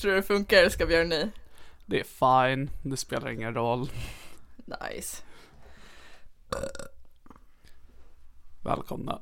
[0.00, 0.68] Tror du det funkar?
[0.68, 1.30] Ska vi göra ny?
[1.86, 3.90] Det är fine, det spelar ingen roll.
[4.56, 5.22] Nice.
[8.64, 9.20] Välkomna.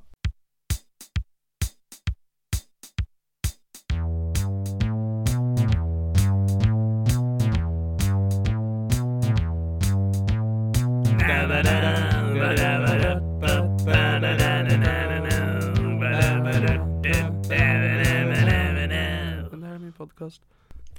[11.18, 12.01] Det
[20.22, 20.42] podcast.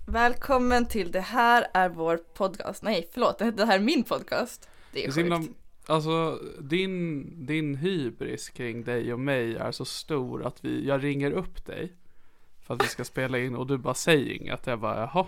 [0.05, 2.83] Välkommen till Det här är vår podcast.
[2.83, 3.37] Nej, förlåt.
[3.57, 4.61] Det här är min podcast.
[4.91, 5.53] Det Det är är så himla, sjukt.
[5.87, 11.31] alltså din, din hybris kring dig och mig är så stor att vi, jag ringer
[11.31, 11.93] upp dig
[12.61, 14.67] för att vi ska spela in och du bara säger inget.
[14.67, 15.25] Jag bara jaha,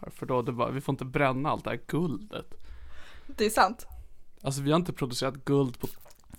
[0.00, 0.42] varför då?
[0.42, 2.54] Du bara, vi får inte bränna allt det här guldet.
[3.26, 3.86] Det är sant.
[4.42, 5.88] Alltså vi har inte producerat guld på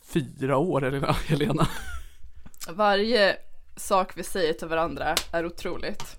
[0.01, 1.11] fyra år Helena.
[1.11, 1.67] Helena.
[2.69, 3.37] Varje
[3.75, 6.17] sak vi säger till varandra är otroligt.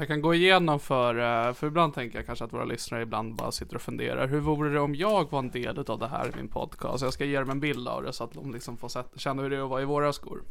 [0.00, 1.14] Jag kan gå igenom för,
[1.48, 4.28] eh, för ibland tänker jag kanske att våra lyssnare ibland bara sitter och funderar.
[4.28, 7.02] Hur vore det om jag var en del av det här i min podcast?
[7.02, 9.42] Jag ska ge dem en bild av det så att de liksom får sätta, känna
[9.42, 10.42] hur det är att vara i våra skor.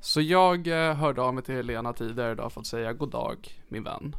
[0.00, 3.62] Så jag eh, hörde av mig till Helena tidigare idag för att säga god dag
[3.68, 4.16] min vän.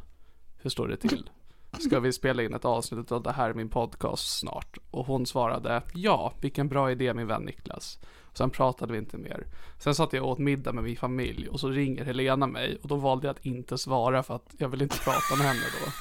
[0.62, 1.30] Hur står det till?
[1.78, 4.78] Ska vi spela in ett avsnitt av det här i min podcast snart?
[4.90, 7.98] Och hon svarade ja, vilken bra idé min vän Niklas.
[8.34, 9.46] Sen pratade vi inte mer.
[9.78, 12.88] Sen satt jag och åt middag med min familj och så ringer Helena mig och
[12.88, 15.92] då valde jag att inte svara för att jag vill inte prata med henne då.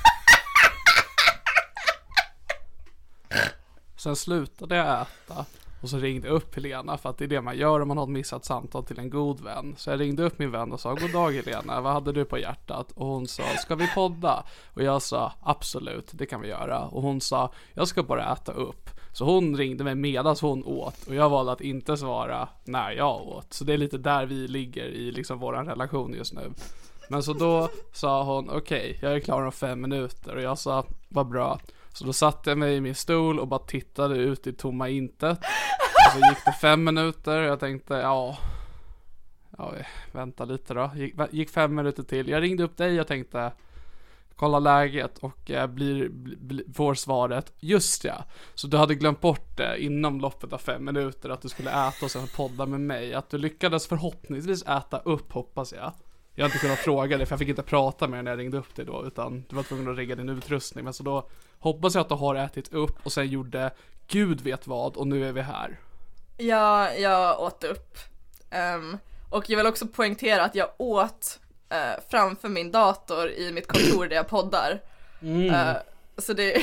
[3.97, 5.46] Sen slutade jag äta
[5.81, 7.97] och så ringde jag upp Helena för att det är det man gör om man
[7.97, 9.75] har ett missat samtal till en god vän.
[9.78, 12.38] Så jag ringde upp min vän och sa God dag Helena, vad hade du på
[12.38, 12.91] hjärtat?
[12.91, 14.44] Och hon sa Ska vi podda?
[14.74, 16.85] Och jag sa Absolut, det kan vi göra.
[16.85, 18.90] Och hon sa Jag ska bara äta upp.
[19.14, 23.28] Så hon ringde mig medan hon åt och jag valde att inte svara när jag
[23.28, 23.53] åt.
[23.53, 26.52] Så det är lite där vi ligger i liksom våran relation just nu.
[27.09, 30.85] Men så då sa hon okej, jag är klar om fem minuter och jag sa
[31.09, 31.59] vad bra.
[31.95, 35.39] Så då satte jag mig i min stol och bara tittade ut i tomma intet.
[35.39, 38.38] Och så gick det fem minuter och jag tänkte ja,
[39.57, 39.73] ja
[40.11, 40.91] vänta lite då.
[40.95, 42.29] Gick, gick fem minuter till.
[42.29, 43.51] Jag ringde upp dig och tänkte
[44.35, 48.25] kolla läget och eh, blir, blir, får svaret just ja.
[48.55, 52.05] Så du hade glömt bort det inom loppet av fem minuter att du skulle äta
[52.05, 53.13] och sen podda med mig.
[53.13, 55.94] Att du lyckades förhoppningsvis äta upp hoppas jag.
[56.38, 58.40] Jag har inte kunnat fråga dig för jag fick inte prata med dig när jag
[58.40, 60.84] ringde upp dig då utan du var tvungen att rigga din utrustning.
[60.84, 61.29] Men så då
[61.59, 63.72] hoppas jag att du har ätit upp och sen gjorde
[64.07, 65.79] gud vet vad och nu är vi här.
[66.38, 67.97] Ja, jag åt upp.
[68.50, 68.97] Ehm,
[69.29, 74.07] och jag vill också poängtera att jag åt eh, framför min dator i mitt kontor
[74.07, 74.81] där jag poddar.
[75.22, 75.75] Eh,
[76.17, 76.62] så det,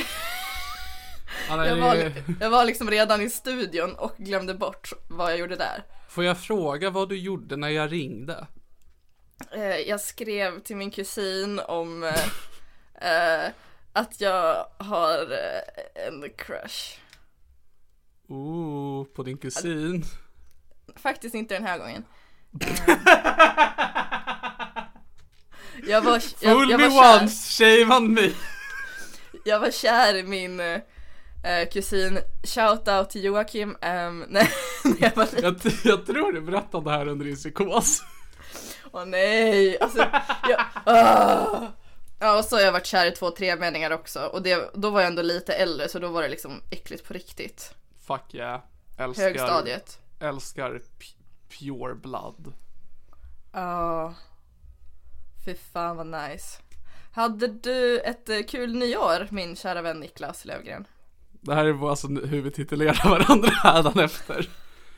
[1.49, 2.11] jag, var,
[2.41, 5.83] jag var liksom redan i studion och glömde bort vad jag gjorde där.
[6.07, 8.47] Får jag fråga vad du gjorde när jag ringde?
[9.51, 13.51] Eh, jag skrev till min kusin om eh, eh,
[13.93, 16.99] att jag har eh, en crush.
[18.27, 20.03] Ooh, på din kusin.
[20.95, 22.05] Faktiskt inte den här gången.
[25.87, 28.31] Jag var, jag, Fool jag, me var kär, once, shame on me.
[29.45, 30.79] jag var kär i min eh,
[31.71, 32.19] kusin.
[32.43, 33.69] Shout out till Joakim.
[33.69, 34.49] Um, nej,
[34.83, 35.27] när jag var.
[35.41, 38.01] Jag, jag tror du berättade det här under din psykos.
[38.93, 39.99] Åh nej, alltså
[40.49, 41.67] jag, ah.
[42.19, 44.19] Ja, och så har jag varit kär i två tremeningar också.
[44.25, 47.13] Och det, då var jag ändå lite äldre så då var det liksom äckligt på
[47.13, 47.75] riktigt.
[48.07, 48.61] Fuck yeah.
[48.97, 49.99] Älskar, Högstadiet.
[50.19, 50.81] älskar
[51.59, 52.53] pure blood.
[53.53, 54.13] Ja.
[55.45, 56.61] Fy fan vad nice.
[57.13, 60.87] Hade du ett eh, kul nyår min kära vän Niklas Lövgren?
[61.31, 64.49] Det här är alltså hur vi titulerar varandra hädanefter.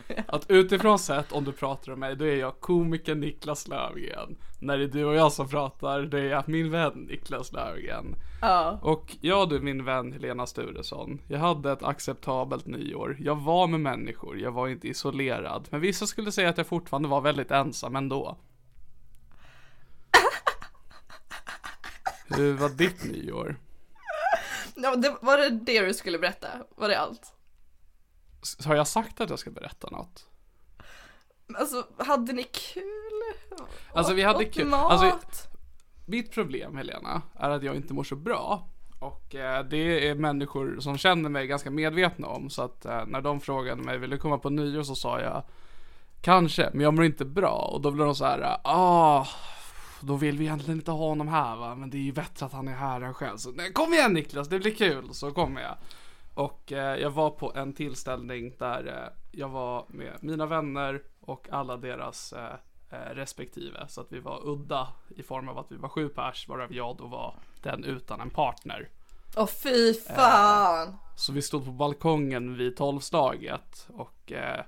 [0.27, 4.37] Att utifrån sett, om du pratar om mig, då är jag komikern Niklas Löfgren.
[4.59, 8.15] När det är du och jag som pratar, då är jag min vän Niklas Löfgren.
[8.41, 8.79] Ja.
[8.81, 11.21] Och jag du, min vän Helena Sturesson.
[11.27, 13.17] Jag hade ett acceptabelt nyår.
[13.19, 15.67] Jag var med människor, jag var inte isolerad.
[15.69, 18.37] Men vissa skulle säga att jag fortfarande var väldigt ensam ändå.
[22.37, 23.55] Hur var ditt nyår?
[24.75, 26.47] ja det, var det det du skulle berätta?
[26.75, 27.34] Var det allt?
[28.65, 30.27] Har jag sagt att jag ska berätta något?
[31.55, 32.83] Alltså, hade ni kul?
[33.93, 34.67] Alltså, vi hade kul.
[34.67, 34.91] Mat?
[34.91, 35.19] Alltså,
[36.05, 38.67] Mitt problem Helena, är att jag inte mår så bra.
[38.99, 42.49] Och eh, det är människor som känner mig ganska medvetna om.
[42.49, 44.83] Så att eh, när de frågade mig, vill du komma på nyår?
[44.83, 45.43] Så sa jag,
[46.21, 47.69] kanske, men jag mår inte bra.
[47.73, 49.27] Och då blev de så här, ah,
[49.99, 51.75] då vill vi egentligen inte ha honom här va.
[51.75, 53.37] Men det är ju bättre att han är här än själv.
[53.37, 55.13] Så nej, kom igen Niklas, det blir kul.
[55.13, 55.75] Så kommer jag.
[56.35, 61.47] Och eh, jag var på en tillställning där eh, jag var med mina vänner och
[61.51, 62.53] alla deras eh,
[62.89, 63.87] eh, respektive.
[63.87, 66.97] Så att vi var udda i form av att vi var sju pers, varav jag
[66.97, 68.89] då var den utan en partner.
[69.37, 70.97] Åh fy fan!
[71.15, 74.59] Så vi stod på balkongen vid tolvslaget och eh,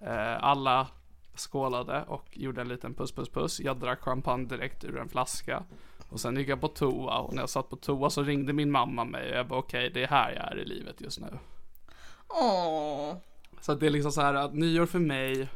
[0.00, 0.88] eh, alla
[1.34, 3.60] skålade och gjorde en liten puss puss puss.
[3.60, 5.64] Jag drack champagne direkt ur en flaska.
[6.08, 8.70] Och sen gick jag på toa och när jag satt på toa så ringde min
[8.70, 11.38] mamma mig och jag bara okej det är här jag är i livet just nu.
[12.28, 13.14] Åh.
[13.60, 15.48] Så det är liksom så här att nyår för mig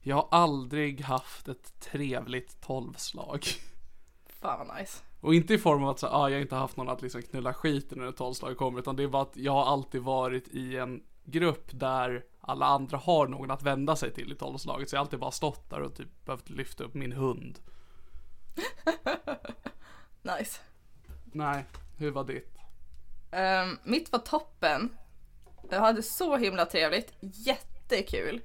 [0.00, 3.44] Jag har aldrig haft ett trevligt tolvslag
[4.26, 5.02] Fan vad nice.
[5.20, 7.54] Och inte i form av att så, ah, jag inte haft någon att liksom knulla
[7.54, 10.76] skiten när ett tolvslag kommer Utan det är bara att jag har alltid varit i
[10.76, 15.00] en grupp där alla andra har någon att vända sig till i tolvslaget Så jag
[15.00, 17.58] har alltid bara stått där och typ behövt lyfta upp min hund
[20.22, 20.60] Nice.
[21.24, 21.64] Nej,
[21.96, 22.58] hur var ditt?
[23.30, 24.96] Ehm, mitt var toppen.
[25.70, 27.12] Jag hade så himla trevligt.
[27.20, 28.40] Jättekul.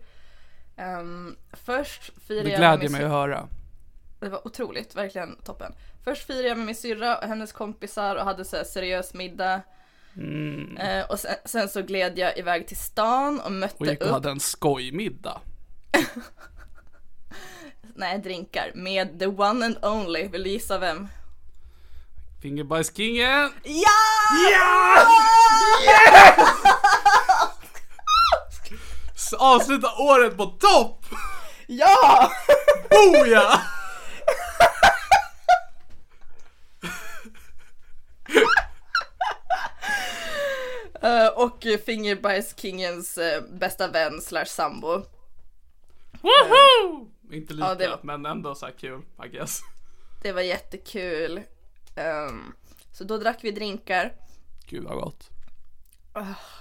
[0.77, 3.47] Um, först firade Det jag med glädjer min mig att höra
[4.19, 5.73] Det var otroligt, verkligen toppen.
[6.03, 9.61] Först firade jag med min syrra och hennes kompisar och hade så seriös middag.
[10.15, 10.77] Mm.
[10.77, 14.07] Eh, och sen, sen så gled jag iväg till stan och mötte Och gick och
[14.07, 15.41] upp, hade en skojmiddag
[17.97, 20.27] nej drinkar, med the one and only.
[20.27, 21.07] Vill du gissa vem?
[22.41, 23.51] Fingerbajskingen!
[23.63, 23.89] Ja!
[24.51, 25.07] Ja!
[29.15, 31.05] S- Avsluta året på topp!
[31.67, 32.31] Ja!
[32.89, 33.61] Boja!
[41.01, 45.01] Eh, och Fingerbajskingens uh, bästa vän slash sambo.
[46.21, 47.07] Woho!
[47.31, 49.59] Inte lika, Ja, det var- men ändå så här kul, I guess.
[50.23, 51.41] Det var jättekul.
[51.95, 52.53] Ehm,
[52.93, 54.13] så då drack vi drinkar.
[54.67, 55.29] Gud vad gott.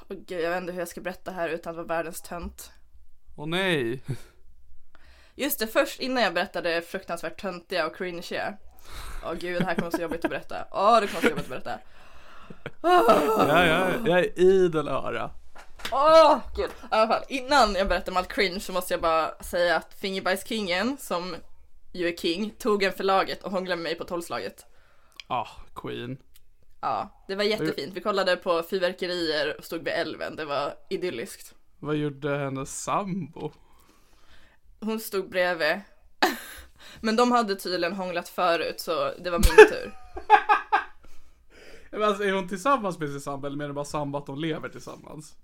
[0.08, 2.70] Och gud, jag vet inte hur jag ska berätta här utan att vara världens tönt.
[3.36, 4.02] Åh nej.
[5.34, 8.56] Just det, först innan jag berättade det fruktansvärt töntiga och cringeiga.
[9.24, 10.66] Åh gud, det här kommer så jobbigt att berätta.
[10.70, 11.78] Åh, det kommer så jobbigt att berätta.
[12.82, 15.30] Ja, ja, jag är idel öra.
[15.92, 16.70] Åh, gud.
[16.70, 19.94] I alla fall, innan jag berättar om allt cringe så måste jag bara säga att
[19.94, 21.36] Fingerbajskingen, som
[21.92, 24.66] ju är king, tog en för laget och hånglade med mig på tolvslaget.
[25.26, 26.16] Ah, Queen.
[26.80, 27.94] Ja, det var jättefint.
[27.94, 30.36] Vi kollade på fyrverkerier och stod vid älven.
[30.36, 31.54] Det var idylliskt.
[31.78, 33.52] Vad gjorde hennes sambo?
[34.80, 35.80] Hon stod bredvid.
[37.00, 39.92] Men de hade tydligen hånglat förut så det var min tur.
[41.90, 44.38] Men Alltså, är hon tillsammans med sin sambo eller menar du bara sambo att de
[44.38, 45.34] lever tillsammans?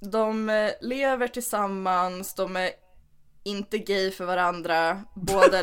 [0.00, 2.70] De eh, lever tillsammans, de är
[3.44, 5.62] inte gay för varandra, båda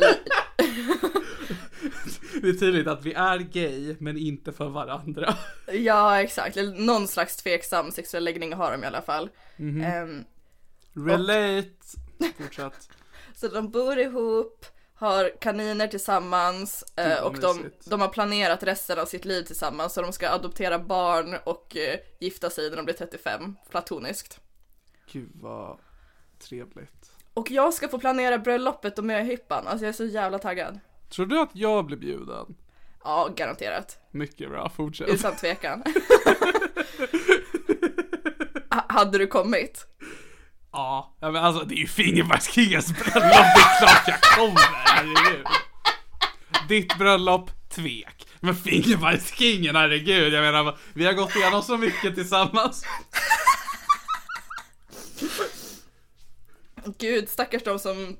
[2.42, 5.34] Det är tydligt att vi är gay, men inte för varandra.
[5.72, 9.30] Ja exakt, någon slags tveksam sexuell läggning har de i alla fall.
[9.58, 10.24] Ehm,
[10.92, 11.68] Relate.
[12.38, 12.88] Fortsätt.
[13.34, 14.66] så de bor ihop,
[14.98, 20.02] har kaniner tillsammans eh, och de, de har planerat resten av sitt liv tillsammans så
[20.02, 24.40] de ska adoptera barn och eh, gifta sig när de blir 35, platoniskt.
[25.12, 25.78] Gud vad
[26.38, 27.10] trevligt.
[27.34, 30.80] Och jag ska få planera bröllopet och möhippan, alltså jag är så jävla taggad.
[31.10, 32.54] Tror du att jag blir bjuden?
[33.04, 33.98] Ja, garanterat.
[34.10, 35.08] Mycket bra, fortsätt.
[35.08, 35.82] Utan tvekan.
[38.70, 39.86] Ha- Hade du kommit?
[40.72, 45.46] Ja, ja, men alltså det är ju Fingerbajskingens bröllop, det är klart jag kommer, herregud.
[46.68, 48.26] Ditt bröllop, tvek.
[48.40, 50.32] Men Fingerbajskingen, herregud.
[50.32, 52.84] Jag menar, vi har gått igenom så mycket tillsammans.
[56.98, 58.16] Gud, stackars de som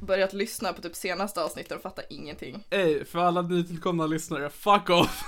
[0.00, 2.64] börjat lyssna på typ senaste avsnittet och fattar ingenting.
[2.70, 5.24] Ey, för alla nytillkomna lyssnare, fuck off.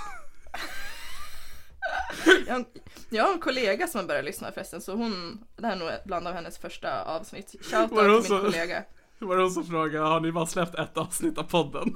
[2.25, 2.65] Jag har, en,
[3.09, 5.89] jag har en kollega som har börjat lyssna förresten, så hon, det här är nog
[6.05, 7.55] bland av hennes första avsnitt.
[7.61, 8.39] Shoutout det till min så?
[8.39, 8.83] kollega.
[9.19, 11.95] Det var någon som frågade, har ni bara släppt ett avsnitt av podden?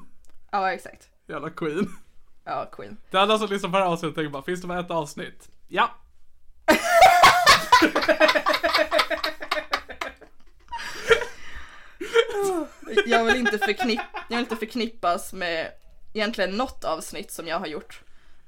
[0.51, 1.09] Ja, exakt.
[1.27, 1.95] Jävla queen.
[2.43, 2.97] Ja, Queen.
[3.09, 5.49] Till alla som lyssnar på det här avsnittet tänker bara, finns det bara ett avsnitt?
[5.67, 5.89] Ja.
[13.05, 13.99] Jag vill inte, förknipp,
[14.29, 15.71] jag vill inte förknippas med
[16.13, 18.01] egentligen något avsnitt som jag har gjort.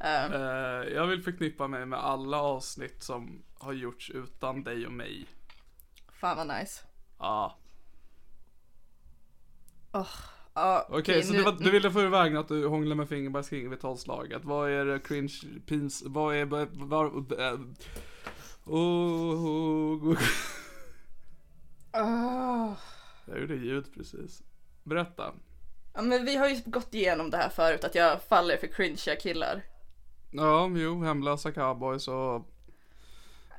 [0.04, 4.92] Eh, Eh, jag vill förknippa mig med alla avsnitt som har gjorts utan dig och
[4.94, 5.26] mig.
[6.12, 6.84] fan vad nice.
[7.20, 7.58] Ja.
[10.56, 13.70] Ja, Okej, så nu- du, var, du ville få iväg att du hånglar med Fingerbergskingen
[13.70, 14.46] vid tolvslaget.
[14.46, 15.34] Vad är det cringe,
[15.66, 17.54] pins, vad är, vad, vad, äh,
[18.66, 20.18] oh, oh,
[21.94, 22.74] oh.
[23.26, 24.42] Jag gjorde ljud precis.
[24.84, 25.34] Berätta.
[25.94, 29.16] Ja, men vi har ju gått igenom det här förut, att jag faller för cringeiga
[29.22, 29.62] killar.
[30.36, 32.50] Ja, jo, hemlösa cowboys och...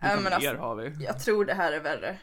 [0.01, 1.05] Vilka men mer alltså, har vi?
[1.05, 2.19] jag tror det här är värre.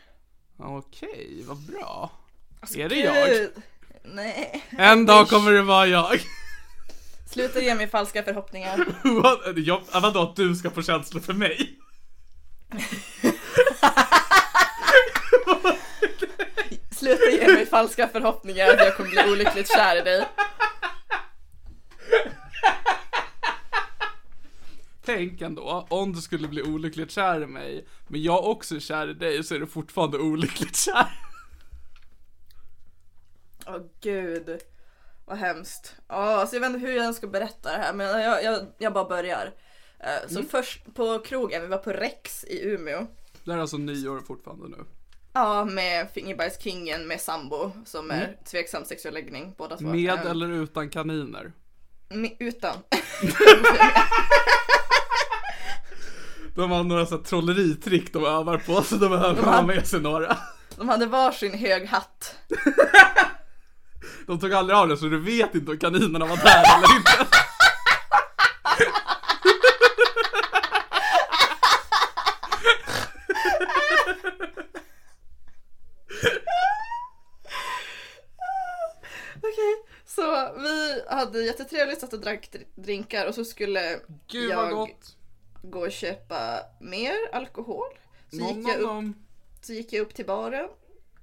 [0.58, 2.12] Okej, vad bra.
[2.60, 3.30] Alltså, Är det jag?
[3.30, 3.52] Gud.
[4.04, 4.64] Nej.
[4.70, 6.20] En dag kommer det vara jag.
[7.30, 8.86] Sluta ge mig falska förhoppningar.
[9.56, 11.80] Jag äh, vadå att du ska få känslor för mig?
[16.92, 20.26] Sluta ge mig falska förhoppningar att jag kommer bli olyckligt kär i dig.
[25.16, 29.08] Tänk ändå, om du skulle bli olyckligt kär i mig, men jag också är kär
[29.10, 31.08] i dig, så är du fortfarande olyckligt kär.
[33.68, 34.60] Åh gud.
[35.26, 35.96] Vad hemskt.
[36.08, 38.66] Ja, alltså jag vet inte hur jag ens ska berätta det här men jag, jag,
[38.78, 39.54] jag bara börjar.
[40.00, 43.08] Eh, Så först på krogen, vi var på Rex i Umeå.
[43.44, 44.78] Det är alltså nyår fortfarande nu.
[45.34, 49.86] Ja, med Fingerbajskingen med sambo som är tveksam sexuell läggning båda två.
[49.88, 51.52] Med Eh, eller utan kaniner?
[52.10, 52.76] med, utan.
[56.56, 60.02] De har några så här trolleritrick de övar på, så de behöver ha med sig
[60.02, 60.38] några.
[60.78, 62.36] De hade varsin hög hatt.
[64.28, 67.12] De tog aldrig av det, så du vet inte om kaninerna var där eller inte.
[79.38, 80.22] Okej, så
[80.62, 84.00] vi hade jättetrevligt, satt och drack dr- drinkar och så skulle
[84.32, 85.16] Gud vad jag gott.
[85.62, 87.88] Gå och köpa mer alkohol.
[88.30, 89.16] Så Nom, gick, jag upp, nom.
[89.62, 90.70] så gick jag upp till baren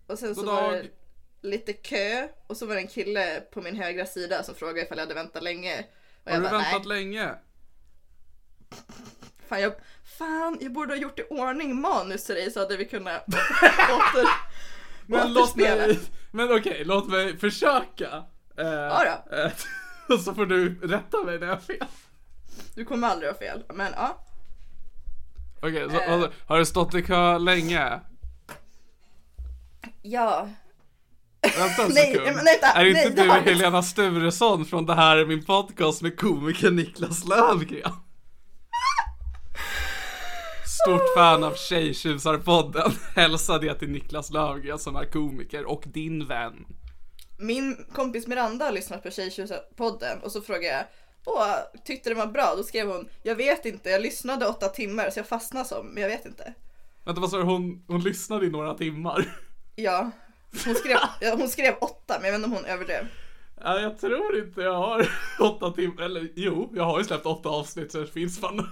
[0.06, 0.88] och sen så God var det dag.
[1.42, 4.98] lite kö och så var det en kille på min högra sida som frågade ifall
[4.98, 5.84] jag hade väntat länge.
[6.24, 7.30] Och Har du bara, väntat nej, länge?
[9.48, 9.72] fan jag,
[10.18, 14.28] fan jag borde ha gjort i ordning manus till dig så hade vi kunnat åter,
[15.06, 15.98] Men låt mig,
[16.30, 18.24] men okej, låt mig försöka.
[18.58, 19.36] Eh, Ja då.
[19.36, 19.52] eh,
[20.24, 21.86] så får du rätta mig när jag har fel.
[22.74, 24.24] Du kommer aldrig ha fel, men ja.
[25.62, 26.10] Okej, så Eh.
[26.18, 28.00] har, har du stått i kö länge?
[30.02, 30.48] Ja.
[31.58, 32.24] Vänta en Nej, sekund.
[32.36, 33.50] men vänta, är inte nej, det du har inte.
[33.50, 37.92] Helena Sturesson från det här är min podcast med komikern Niklas Löfgren?
[40.84, 42.90] Stort fan av Tjejtjusarpodden.
[43.16, 46.66] Hälsa det till Niklas Löfgren som är komiker och din vän.
[47.38, 50.84] Min kompis Miranda har lyssnat på Tjejtjusar-podden och så frågade jag
[51.28, 51.54] Åh,
[51.84, 52.54] tyckte den var bra?
[52.56, 56.02] Då skrev hon Jag vet inte, jag lyssnade åtta timmar så jag fastnade som, men
[56.02, 56.54] jag vet inte.
[57.04, 59.34] Vänta vad sa du, hon, hon lyssnade i några timmar?
[59.80, 60.10] Ja,
[60.66, 63.06] hon skrev, ja, hon skrev åtta men jag vet inte om hon överdrev.
[63.60, 65.08] Ja, jag tror inte jag har
[65.40, 68.56] åtta timmar, eller jo, jag har ju släppt åtta avsnitt så det finns fan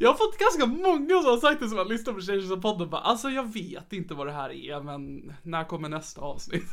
[0.00, 2.62] Jag har fått ganska många som har sagt det som har lyssnat på Tjejtjejs och
[2.62, 6.64] podden bara Alltså jag vet inte vad det här är men när kommer nästa avsnitt?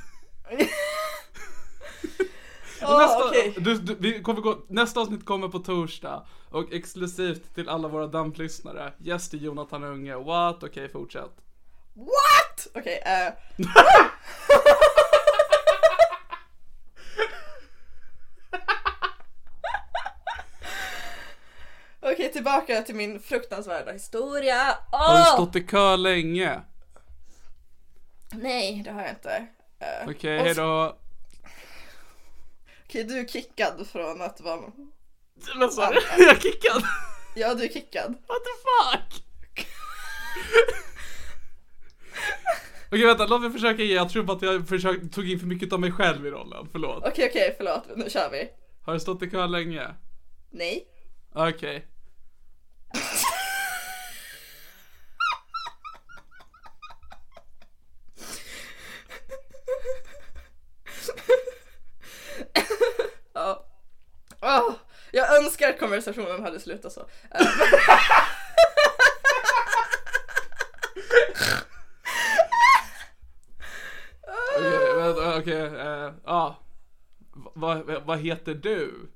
[2.88, 3.54] Åh, nästa, okej.
[3.58, 8.08] du, du, vi kommer gå, nästa avsnitt kommer på torsdag och exklusivt till alla våra
[8.08, 10.64] damplyssnare Gäst är Jonathan Unge, what?
[10.64, 11.32] Okej fortsätt
[11.94, 12.68] What?
[12.76, 13.34] Okej, eh.
[22.02, 24.78] Okej, tillbaka till min fruktansvärda historia.
[24.92, 26.62] Har du stått i kö länge?
[28.32, 29.48] Nej, det har jag inte.
[29.80, 30.96] Eh, Okej, och- hejdå
[32.86, 34.72] Okej, du är kickad från att vara...
[35.56, 36.00] Vad sa du?
[36.24, 36.84] Jag är kickad?
[37.36, 38.16] Ja, du är kickad.
[38.28, 39.24] What the fuck?
[42.88, 43.94] Okej vänta, låt mig försöka ge.
[43.96, 46.68] Jag tror bara att jag försökt, tog in för mycket av mig själv i rollen.
[46.72, 47.04] Förlåt.
[47.08, 47.84] Okej, okej, förlåt.
[47.96, 48.50] Nu kör vi.
[48.82, 49.96] Har du stått i kö länge?
[50.52, 50.88] Nej.
[51.34, 51.88] Okej.
[63.34, 63.66] Ja.
[64.42, 64.74] Åh,
[65.12, 67.08] jag önskar att konversationen hade slutat så.
[74.60, 75.80] Eh, Okej, okej.
[75.80, 76.60] eh, Ja.
[77.34, 79.10] Vad vad heter du?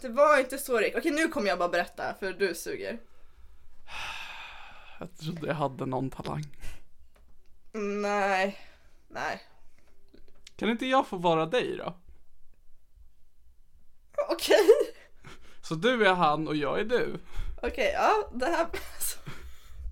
[0.00, 0.94] det var inte så Rick.
[0.96, 2.98] Okej, nu kommer jag bara berätta för du suger.
[5.00, 6.44] Jag trodde jag hade någon talang.
[8.02, 8.58] Nej.
[9.08, 9.42] Nej.
[10.56, 11.94] Kan inte jag få vara dig då?
[14.32, 14.68] Okej.
[15.62, 17.20] Så du är han och jag är du.
[17.62, 18.66] Okej, ja, det här...
[18.94, 19.18] alltså,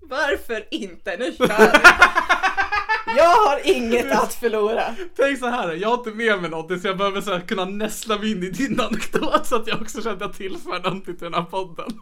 [0.01, 1.17] Varför inte?
[1.17, 1.79] Nu kör vi.
[3.17, 4.95] Jag har inget att förlora.
[5.15, 7.65] Tänk så här, jag har inte med mig någonting så jag behöver så här kunna
[7.65, 11.15] näsla mig in i din anekdot så att jag också känner att jag tillför någonting
[11.17, 11.99] till den här podden.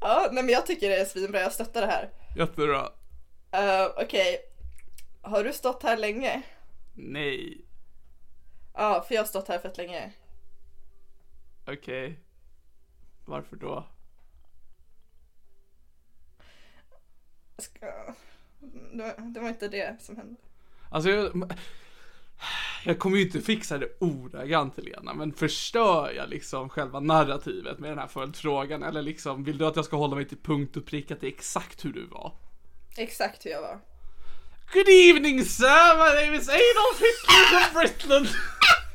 [0.00, 2.10] Ja, nej men jag tycker det är svinbra, jag stöttar det här.
[2.36, 2.80] Jättebra.
[3.56, 4.38] Uh, Okej,
[5.22, 6.42] har du stått här länge?
[6.94, 7.64] Nej.
[8.74, 10.12] Ja, för jag har stått här fett länge.
[11.72, 12.20] Okej.
[13.24, 13.86] Varför då?
[17.58, 17.86] Ska...
[18.92, 20.40] Det, var, det var inte det som hände.
[20.90, 21.52] Alltså jag,
[22.84, 27.90] jag kommer ju inte fixa det ordagrant Helena, men förstör jag liksom själva narrativet med
[27.90, 28.82] den här följdfrågan?
[28.82, 31.84] Eller liksom, vill du att jag ska hålla mig till punkt och pricka till exakt
[31.84, 32.32] hur du var?
[32.96, 33.80] Exakt hur jag var.
[34.72, 38.28] Good evening sir, my name is Adolf Hitler from Britland.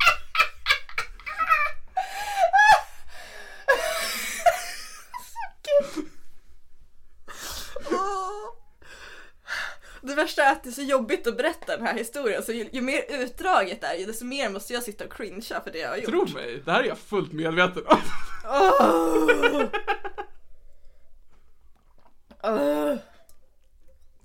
[10.05, 12.69] Det värsta är att det är så jobbigt att berätta den här historien, så ju,
[12.71, 15.89] ju mer utdraget det är, desto mer måste jag sitta och cringea för det jag
[15.89, 16.09] har gjort.
[16.09, 18.01] Tro mig, det här är jag fullt medveten om.
[22.43, 22.97] Ugh.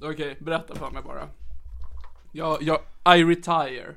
[0.02, 1.28] Okej, berätta för mig bara.
[2.32, 2.80] Jag, jag,
[3.18, 3.94] I retire.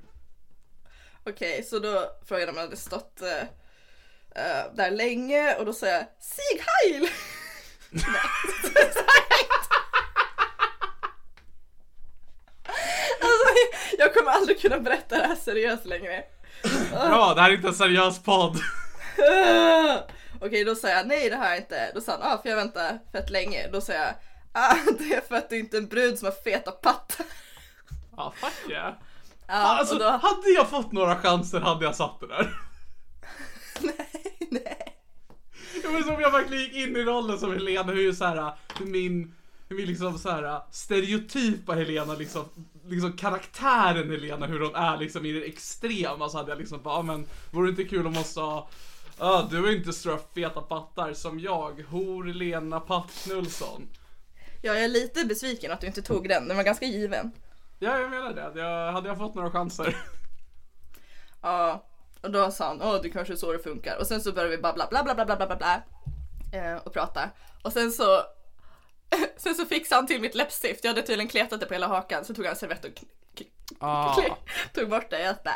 [1.25, 6.05] Okej, så då frågade om jag hade stått eh, där länge och då sa jag
[6.19, 7.01] Sieg Heil!
[7.89, 8.03] Nej,
[8.73, 9.73] det sa jag inte.
[13.21, 16.23] alltså, jag kommer aldrig kunna berätta det här seriöst längre.
[16.91, 18.57] Bra, det här är inte en seriös podd.
[20.41, 21.91] Okej, då sa jag nej det här är inte.
[21.95, 23.67] Då sa han, ah, för jag väntar fett länge.
[23.71, 24.13] Då sa jag,
[24.51, 27.25] ah, det är för att du inte är en brud som har feta pattar.
[28.17, 28.93] Ja, fuck yeah.
[29.47, 32.57] Ja, Alltså, och då, hade jag fått några chanser hade jag satt det där.
[33.79, 34.97] nej, nej.
[35.81, 39.35] Det var som jag verkligen gick in i rollen som Helena, hur så här, min,
[39.73, 42.45] min liksom så här stereotypa Helena liksom,
[42.85, 46.95] liksom karaktären Helena, hur hon är liksom i det extrema så hade jag liksom bara,
[46.95, 48.67] "Ja, men vore det inte kul om hon sa
[49.19, 53.87] Ja, du är inte stora feta pattar som jag, hor Lena Pattknullsson.
[54.61, 56.47] Ja, jag är lite besviken att du inte tog den.
[56.47, 57.31] Den var ganska given.
[57.79, 58.59] Ja, jag menar det.
[58.59, 59.97] Jag, hade jag fått några chanser.
[61.41, 61.85] Ja,
[62.21, 63.97] och då sa han, åh det kanske är så det funkar.
[63.99, 65.81] Och sen så började vi babbla bla bla bla bla bla bla bla.
[66.53, 67.29] Eh, och prata.
[67.63, 68.21] Och sen så
[69.37, 72.25] Sen så fixade han till mitt läppstift, jag hade tydligen kletat det på hela hakan,
[72.25, 73.03] så tog han en servett och
[73.79, 74.15] Ah.
[74.73, 75.21] tog bort det.
[75.21, 75.55] Jag bara,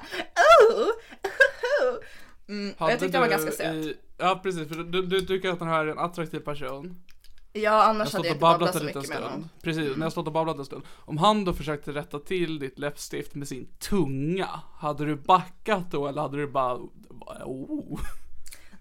[0.72, 1.98] oh, oh.
[2.50, 3.98] Mm, och jag tyckte han var ganska söt.
[4.18, 4.68] Ja, precis.
[4.68, 7.02] För du, du tycker att den här är en attraktiv person.
[7.54, 9.24] Ja, Jag annars stått hade jag inte babblat så mycket med stund.
[9.24, 9.50] honom.
[9.62, 10.84] Precis, när jag stått och babblat en stund.
[10.90, 16.08] Om han då försökte rätta till ditt läppstift med sin tunga, hade du backat då
[16.08, 16.76] eller hade du bara
[17.46, 18.00] oh.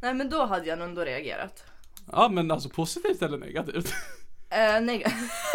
[0.01, 1.65] Nej men då hade jag nog ändå reagerat.
[2.13, 3.93] Ja men alltså positivt eller negativt?
[4.51, 5.05] Eh, nej.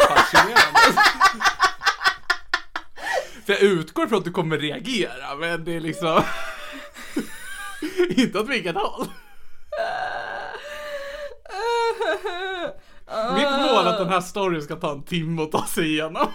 [0.08, 0.78] Fascinerande.
[3.46, 6.22] För jag utgår från att du kommer reagera, men det är liksom
[8.08, 9.06] inte åt vilket håll.
[13.34, 16.28] Mitt mål är att den här storyn ska ta en timme att ta sig igenom.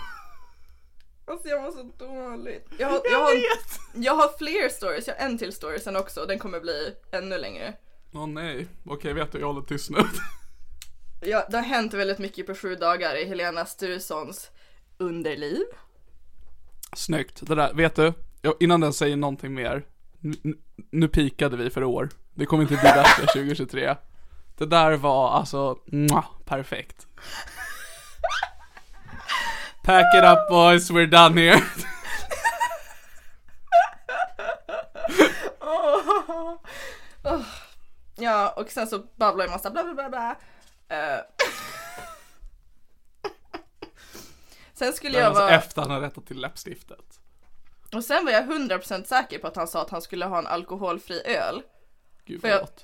[1.27, 2.67] Alltså jag var så dåligt.
[2.77, 3.33] Jag har, jag, har,
[3.95, 6.93] jag har fler stories, jag har en till story sen också och den kommer bli
[7.11, 7.73] ännu längre.
[8.13, 9.97] Åh nej, okej vet du, jag håller tyst nu.
[11.19, 14.51] Ja, det har hänt väldigt mycket på sju dagar i Helena Sturessons
[14.97, 15.63] underliv.
[16.95, 18.13] Snyggt, det där, vet du?
[18.59, 19.85] Innan den säger någonting mer,
[20.19, 20.57] nu,
[20.91, 22.09] nu pikade vi för år.
[22.33, 23.95] Det kommer inte bli bättre 2023.
[24.57, 27.07] Det där var alltså, mwah, perfekt.
[29.83, 31.61] Pack it up boys, we're done here.
[38.19, 40.35] Ja, och sen så babblar jag massa bla bla bla bla.
[40.89, 41.19] Eh.
[44.73, 45.55] Sen skulle jag alltså vara...
[45.55, 47.19] efter han har rättat till läppstiftet.
[47.93, 50.47] Och sen var jag 100% säker på att han sa att han skulle ha en
[50.47, 51.61] alkoholfri öl.
[52.25, 52.83] Gud Får jag- förlåt.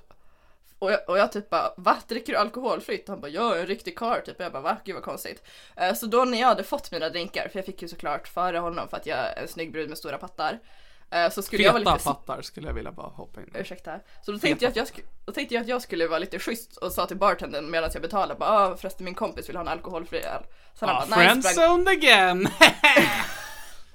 [0.79, 1.97] Och jag, och jag typ bara, va?
[2.07, 3.07] Dricker du alkoholfritt?
[3.07, 4.39] Han bara, jag är en riktig karl typ.
[4.39, 4.77] Och jag bara, va?
[4.85, 5.43] Gud vad konstigt.
[5.75, 8.57] Eh, Så då när jag hade fått mina drinkar, för jag fick ju såklart före
[8.57, 10.59] honom för att jag är en snygg brud med stora pattar.
[11.13, 12.03] Eh, Så skulle jag vara Feta lite...
[12.05, 13.51] pattar skulle jag vilja bara hoppa in.
[13.55, 13.99] Ursäkta.
[14.25, 14.87] Så då tänkte, jag att jag,
[15.25, 18.01] då tänkte jag att jag skulle vara lite schysst och sa till bartendern medan jag
[18.01, 20.43] betalade bara ah, förresten min kompis vill ha en alkoholfri öl.
[20.79, 22.47] Så han Ah, bara nice sprang, friendzoned again!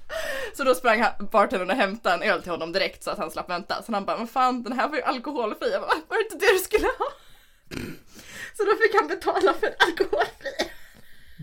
[0.57, 3.49] Så då sprang bartendern och hämtade en öl till honom direkt så att han slapp
[3.49, 3.83] vänta.
[3.83, 5.71] Så han bara, men fan den här var ju alkoholfri.
[5.71, 7.05] Jag bara, var det inte det du skulle ha?
[8.57, 10.49] Så då fick han betala för en alkoholfri.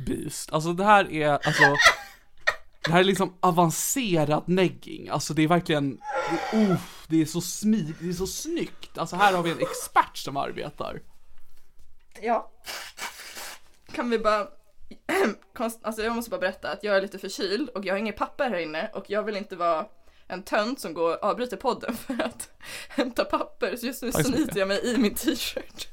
[0.07, 0.53] Beast.
[0.53, 1.63] Alltså det här är, alltså
[2.87, 6.01] Det här är liksom avancerad negging, alltså det är verkligen,
[6.51, 6.77] det, uh,
[7.09, 8.99] det är så smidigt, det är så snyggt.
[8.99, 11.03] Alltså här har vi en expert som arbetar.
[12.23, 12.53] Ja.
[13.93, 14.49] Kan vi bara
[15.83, 18.51] Alltså jag måste bara berätta att jag är lite förkyld och jag har inget papper
[18.51, 19.87] här inne och jag vill inte vara
[20.27, 22.51] en tönt som går och avbryter podden för att
[22.89, 25.89] hämta papper så just nu snyter jag mig i min t-shirt.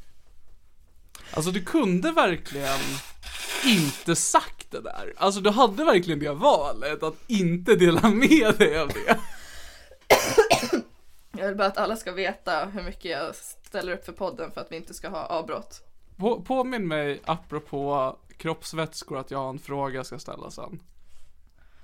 [1.33, 2.79] Alltså du kunde verkligen
[3.65, 5.13] inte sagt det där.
[5.17, 9.19] Alltså du hade verkligen det valet att inte dela med dig av det.
[11.37, 14.61] Jag vill bara att alla ska veta hur mycket jag ställer upp för podden för
[14.61, 15.83] att vi inte ska ha avbrott.
[16.17, 20.79] På, påminn mig apropå kroppsvätskor att jag har en fråga jag ska ställa sen.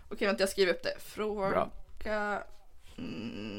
[0.10, 0.96] Okej vänta jag skriver upp det.
[1.00, 2.44] Fråga Bra.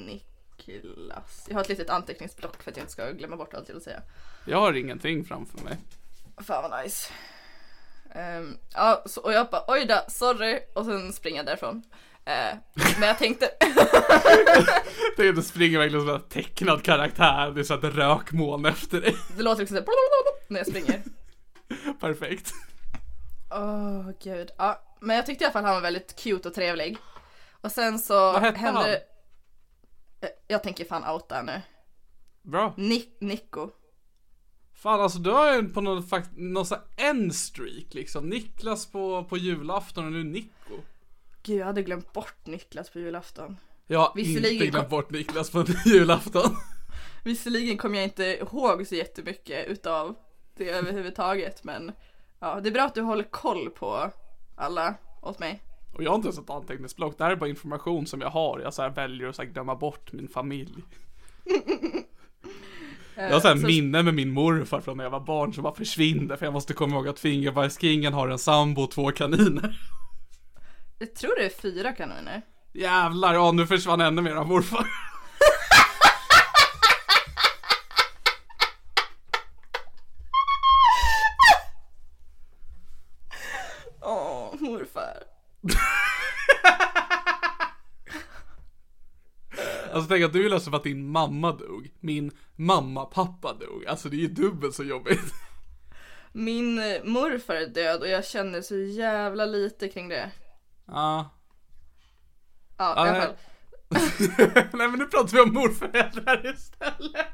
[0.06, 1.46] Niklas.
[1.48, 3.84] Jag har ett litet anteckningsblock för att jag inte ska glömma bort allt jag vill
[3.84, 4.02] säga.
[4.44, 5.76] Jag har ingenting framför mig.
[6.36, 7.12] Fan vad nice.
[8.14, 11.82] Ehm, ja, så, och jag bara oj då, sorry och sen springer jag därifrån.
[12.24, 12.56] Eh,
[12.98, 13.50] men jag tänkte,
[15.16, 19.00] Det är du springer verkligen som en tecknad karaktär, det är så att rökmoln efter
[19.00, 19.16] dig.
[19.36, 19.88] det låter liksom såhär
[20.48, 21.02] när jag springer.
[22.00, 22.52] Perfekt.
[23.50, 24.50] Åh gud.
[24.58, 26.96] Ja, men jag tyckte i alla fall han var väldigt cute och trevlig.
[27.60, 28.90] Och sen så Vad hette hände han?
[28.90, 31.60] Eh, Jag tänker fan outa nu.
[32.42, 32.74] Bra.
[32.76, 33.70] Ni- Nico.
[34.82, 38.28] Fan alltså du har ju på någon, fakt- någon sån en streak liksom.
[38.28, 40.74] Niklas på, på julafton och nu Nico.
[41.42, 43.56] Gud jag hade glömt bort Niklas på julafton.
[43.86, 46.56] Jag har Visserligen inte kom- glömt bort Niklas på julafton.
[47.24, 50.14] Visserligen kommer jag inte ihåg så jättemycket utav
[50.56, 51.92] det överhuvudtaget men
[52.38, 54.10] ja, det är bra att du håller koll på
[54.56, 55.62] alla åt mig.
[55.94, 58.60] Och jag har inte ens ett anteckningsblock, det här är bara information som jag har.
[58.60, 60.74] Jag så väljer att så glömma bort min familj.
[63.28, 65.62] Jag har så här så- minnen med min morfar från när jag var barn som
[65.62, 69.78] bara försvinner för jag måste komma ihåg att Fingerbajskingen har en sambo och två kaniner.
[70.98, 72.42] Jag tror det är fyra kaniner.
[72.74, 74.86] Jävlar, ja nu försvann ännu mer av morfar.
[89.92, 91.90] Alltså tänk att du är ledsen för att din mamma dog.
[92.00, 93.86] Min mamma-pappa dog.
[93.86, 95.34] Alltså det är ju dubbelt så jobbigt.
[96.32, 100.30] Min eh, morfar är död och jag känner så jävla lite kring det.
[100.86, 101.30] Ja.
[102.76, 103.34] Ja, i alla fall.
[104.72, 107.26] Nej men nu pratar vi om morföräldrar istället.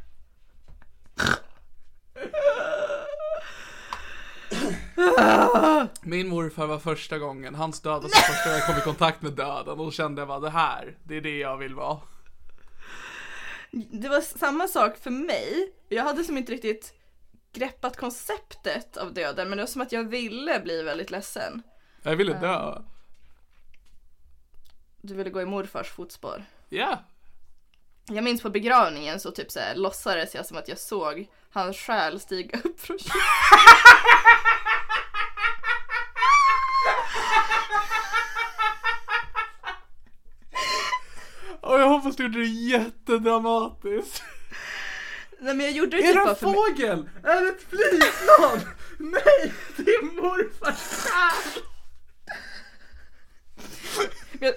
[6.03, 9.33] Min morfar var första gången, hans död, alltså första gången jag kom i kontakt med
[9.33, 11.99] döden och då kände jag bara det här, det är det jag vill vara.
[13.77, 15.73] Det var samma sak för mig.
[15.89, 16.95] Jag hade som inte riktigt
[17.53, 21.62] greppat konceptet av döden men det var som att jag ville bli väldigt ledsen.
[22.03, 22.83] Jag ville dö.
[25.01, 26.45] Du ville gå i morfars fotspår.
[26.69, 27.05] Ja.
[28.09, 32.21] Jag minns på begravningen så typ såhär låtsades jag som att jag såg hans själ
[32.21, 33.21] stiga upp från kistan.
[42.16, 44.22] Du gjorde det jättedramatiskt.
[45.40, 46.55] Nej men jag gjorde det Är typ det bara en för mig.
[46.55, 47.09] fågel?
[47.22, 48.61] Är det ett flygplan?
[48.98, 51.62] Nej, det är morfars själ!
[54.33, 54.55] Men jag,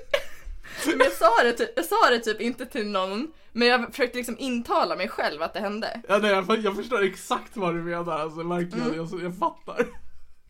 [0.98, 4.18] men jag, sa det typ, jag sa det typ inte till någon men jag försökte
[4.18, 6.02] liksom intala mig själv att det hände.
[6.08, 9.88] Ja, nej, jag, jag förstår exakt vad du menar, alltså verkligen, jag, jag fattar.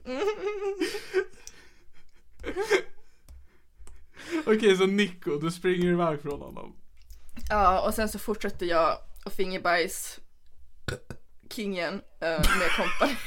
[4.46, 6.76] Okej, så Nico, du springer iväg från honom.
[7.50, 10.20] Ja och sen så fortsatte jag och fingerbajs
[11.50, 13.14] kingen eh, med kompani.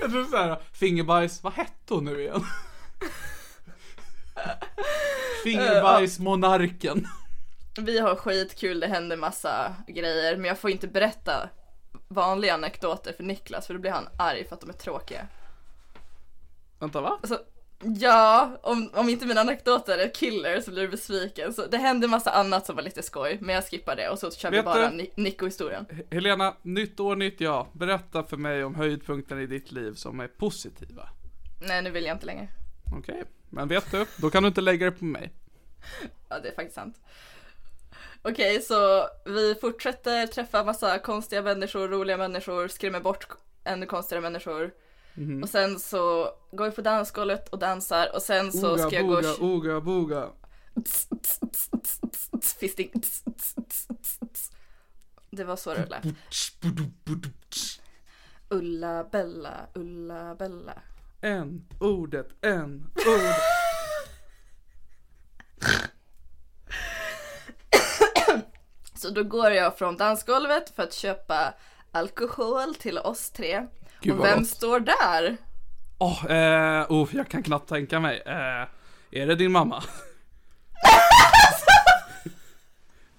[0.00, 2.44] Jag tror såhär, fingerbajs, vad hette hon nu igen?
[5.44, 7.08] Fingerbajs, monarken.
[7.78, 11.48] Vi har skitkul, det händer massa grejer men jag får inte berätta
[12.08, 15.26] vanliga anekdoter för Niklas för då blir han arg för att de är tråkiga.
[16.78, 17.18] Vänta va?
[17.22, 17.40] Alltså,
[17.82, 21.52] Ja, om, om inte mina anekdoter är killer så blir du besviken.
[21.52, 24.30] Så det hände massa annat som var lite skoj, men jag skippar det och så
[24.30, 25.86] kör vi Vet bara du- Ni- Nico-historien.
[26.10, 27.66] Helena, nytt år, nytt jag.
[27.72, 31.08] Berätta för mig om höjdpunkten i ditt liv som är positiva.
[31.60, 32.48] Nej, nu vill jag inte längre.
[32.98, 35.32] Okej, men vet du, då kan du inte lägga det på mig.
[36.28, 36.96] Ja, det är faktiskt sant.
[38.22, 43.26] Okej, så vi fortsätter träffa massa konstiga människor, roliga människor, skrämmer bort
[43.64, 44.70] ännu konstigare människor.
[45.16, 45.42] Mhm.
[45.42, 49.06] Och sen så går vi på dansgolvet och dansar och sen så Oga, ska jag
[49.06, 49.42] gå boga, och...
[49.44, 50.30] oga, boga.
[52.60, 52.90] Fisting.
[55.30, 56.04] Det var så det lät.
[58.48, 60.82] Ulla Bella, Ulla Bella.
[61.20, 63.36] En, ordet, en, ordet.
[68.94, 71.54] Så då går jag från dansgolvet för att köpa
[71.92, 73.66] alkohol till oss tre.
[74.00, 74.48] Gud, vem gott.
[74.48, 75.36] står där?
[75.98, 78.22] Åh, eh, oh, jag kan knappt tänka mig.
[78.26, 78.66] Eh,
[79.10, 79.84] är det din mamma?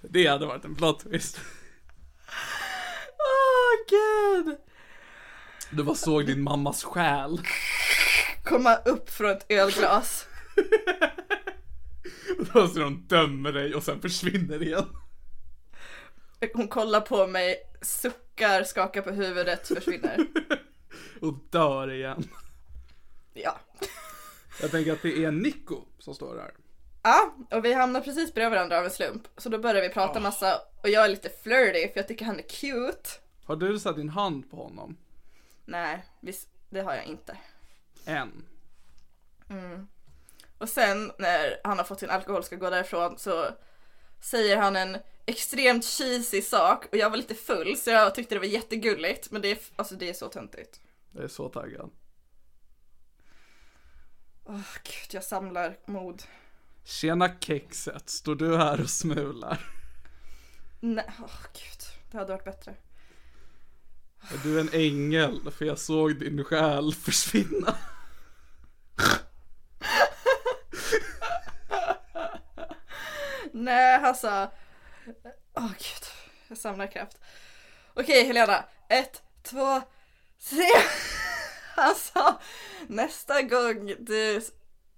[0.00, 1.40] det hade varit en plot twist.
[3.18, 4.56] Åh gud!
[5.70, 7.40] Du bara såg din mammas själ.
[8.44, 10.26] Komma upp från ett ölglas.
[12.54, 14.86] Och så de dömer dig och sen försvinner igen.
[16.54, 20.26] Hon kollar på mig, suckar, skakar på huvudet, försvinner.
[21.20, 22.28] Och dör igen.
[23.34, 23.58] Ja.
[24.60, 26.54] Jag tänker att det är Nico som står där.
[27.02, 29.28] Ja, och vi hamnar precis bredvid varandra av en slump.
[29.36, 32.38] Så då börjar vi prata massa och jag är lite flirty för jag tycker han
[32.38, 33.10] är cute.
[33.44, 34.96] Har du satt din hand på honom?
[35.64, 36.04] Nej,
[36.70, 37.36] det har jag inte.
[38.06, 38.44] Än.
[40.58, 43.48] Och sen när han har fått sin alkohol och ska gå därifrån så
[44.20, 48.38] säger han en extremt cheesy sak och jag var lite full så jag tyckte det
[48.38, 50.80] var jättegulligt men det är, alltså det är så töntigt.
[51.12, 51.90] Jag är så taggad.
[54.44, 56.22] Åh gud, jag samlar mod.
[56.84, 59.72] Tjena kexet, står du här och smular?
[60.80, 62.74] Nej, åh gud, det hade varit bättre.
[64.20, 65.50] Är du en ängel?
[65.50, 67.74] För jag såg din själ försvinna.
[73.52, 74.52] Nej, sa...
[75.54, 76.04] Åh gud,
[76.48, 77.18] jag samlar kraft.
[77.94, 79.82] Okej Helena, ett, två,
[81.76, 82.40] Han sa
[82.86, 84.40] nästa gång du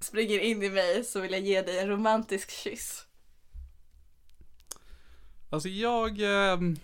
[0.00, 3.06] springer in i mig så vill jag ge dig en romantisk kyss.
[5.50, 6.76] Alltså jag ehm,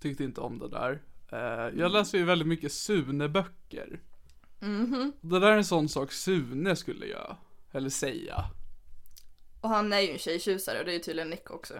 [0.00, 1.02] tyckte inte om det där.
[1.32, 4.00] Eh, jag läser ju väldigt mycket Sune-böcker.
[5.20, 7.36] Det där är en sån sak Sune skulle göra.
[7.72, 8.44] Eller säga.
[9.60, 11.74] Och han är ju en tjejtjusare och det är ju tydligen Nick också.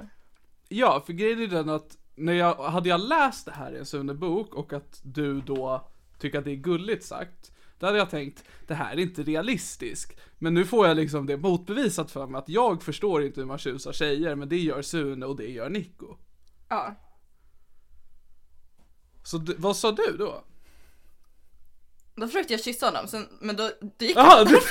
[0.68, 3.86] Ja, för grejen är den att när jag, hade jag läst det här i en
[3.86, 8.44] Sune-bok och att du då tycker att det är gulligt sagt, då hade jag tänkt,
[8.66, 10.20] det här är inte realistiskt.
[10.38, 13.58] Men nu får jag liksom det motbevisat för mig att jag förstår inte hur man
[13.58, 16.16] tjusar tjejer, men det gör Sune och det gör Nico.
[16.68, 16.94] Ja.
[19.22, 20.44] Så vad sa du då?
[22.14, 24.60] Då försökte jag kyssa honom, sen, men då det gick Jaha, du...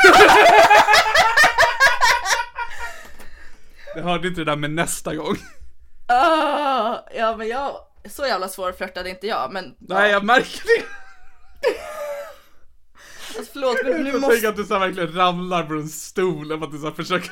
[3.96, 5.36] Jag hörde inte det där med nästa gång.
[6.10, 7.76] Ah, ja men jag,
[8.10, 10.86] så jävla svårflörtad inte jag men Nej, jag märker det.
[13.38, 16.52] alltså, förlåt men nu Jag måste tänker att du så verkligen ramlar på en stol,
[16.52, 17.32] eller att du så försöker,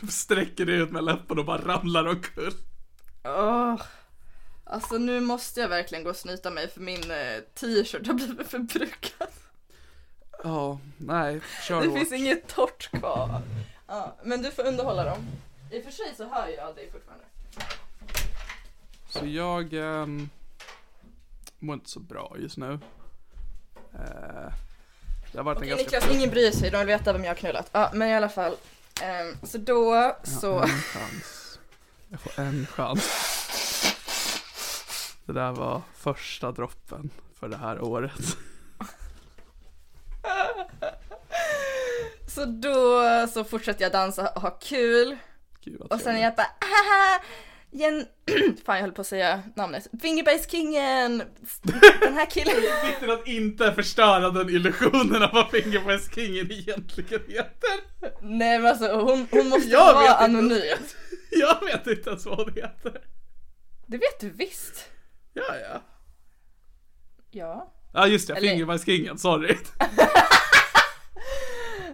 [0.00, 2.52] du sträcker dig ut med läppen och bara ramlar omkull.
[3.24, 3.74] Åh.
[4.64, 8.48] Alltså nu måste jag verkligen gå och snyta mig för min eh, t-shirt har blivit
[8.48, 9.28] förbrukad.
[10.44, 13.42] Ja, nej, kör Det finns inget torrt kvar.
[13.86, 15.18] Ja, men du får underhålla dem.
[15.70, 17.24] I och för sig så hör jag dig fortfarande.
[19.18, 20.28] Så jag ehm,
[21.58, 22.72] mår inte så bra just nu.
[23.94, 24.52] Eh,
[25.32, 25.96] det har varit Okej en ganska...
[25.98, 27.68] Niklas, ingen bryr sig, de vill veta vem jag har knullat.
[27.72, 28.56] Ja men i alla fall.
[29.02, 30.58] ehm, så då så.
[30.62, 31.58] En chans.
[32.08, 33.24] Jag får en chans.
[35.24, 38.36] Det där var första droppen för det här året.
[42.28, 43.02] Så då
[43.32, 45.16] så fortsätter jag dansa och ha kul.
[45.64, 46.22] Gud Och sen trevligt.
[46.22, 47.20] jag bara haha!
[47.70, 48.06] Jen...
[48.64, 49.86] Fan jag höll på att säga namnet.
[50.02, 51.22] Fingerbergskingen!
[52.00, 52.54] Den här killen.
[52.86, 57.70] Viktigt att inte förstöra den illusionen av vad Fingerpress-kingen egentligen heter.
[58.22, 60.78] Nej men alltså hon, hon måste Jag vara anonym.
[61.30, 63.00] Jag vet inte ens vad det heter.
[63.86, 64.84] Det vet du visst.
[65.34, 65.82] Ja, ja.
[67.30, 67.74] Ja.
[67.92, 69.56] Ja just det, Eller- Fingerbergskingen, sorry.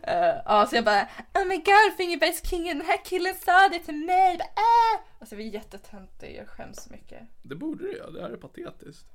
[0.08, 4.06] Uh, ja så jag bara Oh my god Fingerbergskingen, den här killen sa det till
[4.06, 4.38] mig.
[4.38, 5.04] Bara, äh.
[5.18, 7.22] Alltså vi är jättetöntiga, jag skäms så mycket.
[7.42, 9.06] Det borde du göra, det här är patetiskt.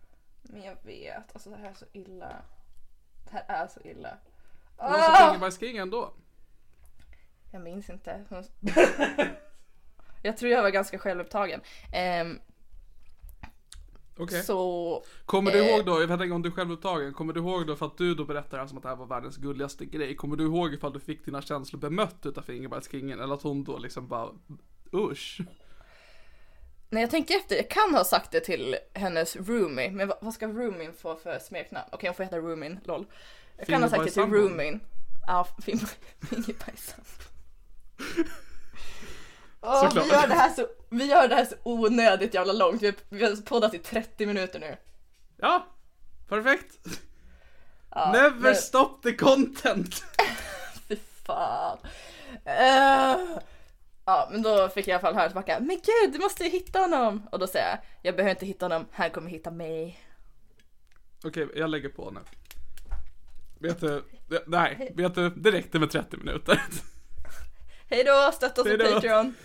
[0.41, 2.35] Men jag vet, alltså det här är så illa.
[3.25, 4.17] Det här är så illa.
[4.77, 6.13] Vad sa fingerbajskingen då?
[7.51, 8.25] Jag minns inte.
[10.21, 11.61] Jag tror jag var ganska självupptagen.
[11.93, 12.39] Ehm,
[14.19, 14.43] Okej.
[14.43, 15.03] Så...
[15.25, 17.67] Kommer du eh, ihåg då, jag vet inte om du är självupptagen, kommer du ihåg
[17.67, 20.35] då för att du då berättar som att det här var världens gulligaste grej, kommer
[20.35, 24.07] du ihåg ifall du fick dina känslor bemött utav fingerbajskingen eller att hon då liksom
[24.07, 24.29] bara
[24.93, 25.41] usch?
[26.89, 30.47] När jag tänker efter, jag kan ha sagt det till hennes roomie, men vad, ska
[30.47, 31.89] roomien få för smeknamn?
[31.91, 33.05] Okej hon får heta roomin, lol.
[33.57, 34.79] Jag kan ha sagt det till roomin.
[35.27, 35.87] Ja, fin-
[39.61, 40.05] Såklart.
[40.05, 42.81] vi, gör det här så, vi gör det här så onödigt jävla långt.
[42.81, 44.77] Vi har, vi har poddat i 30 minuter nu.
[45.37, 45.67] Ja,
[46.27, 46.75] perfekt.
[47.91, 50.03] Ja, Never men- stop the content.
[50.87, 50.95] Fy
[51.25, 51.77] fan.
[52.45, 53.17] Eh,
[54.05, 55.59] ja, men då fick jag i alla fall höra tillbaka.
[55.59, 57.27] Men gud, du måste ju hitta honom.
[57.31, 59.99] Och då säger jag, jag behöver inte hitta honom, han kommer hitta mig.
[61.23, 62.19] Okej, jag lägger på nu.
[63.59, 64.03] Vet du,
[64.47, 66.61] nej, vet du, det räckte med 30 minuter.
[67.89, 68.77] Hej då, stötta oss på.
[68.77, 69.35] Patreon.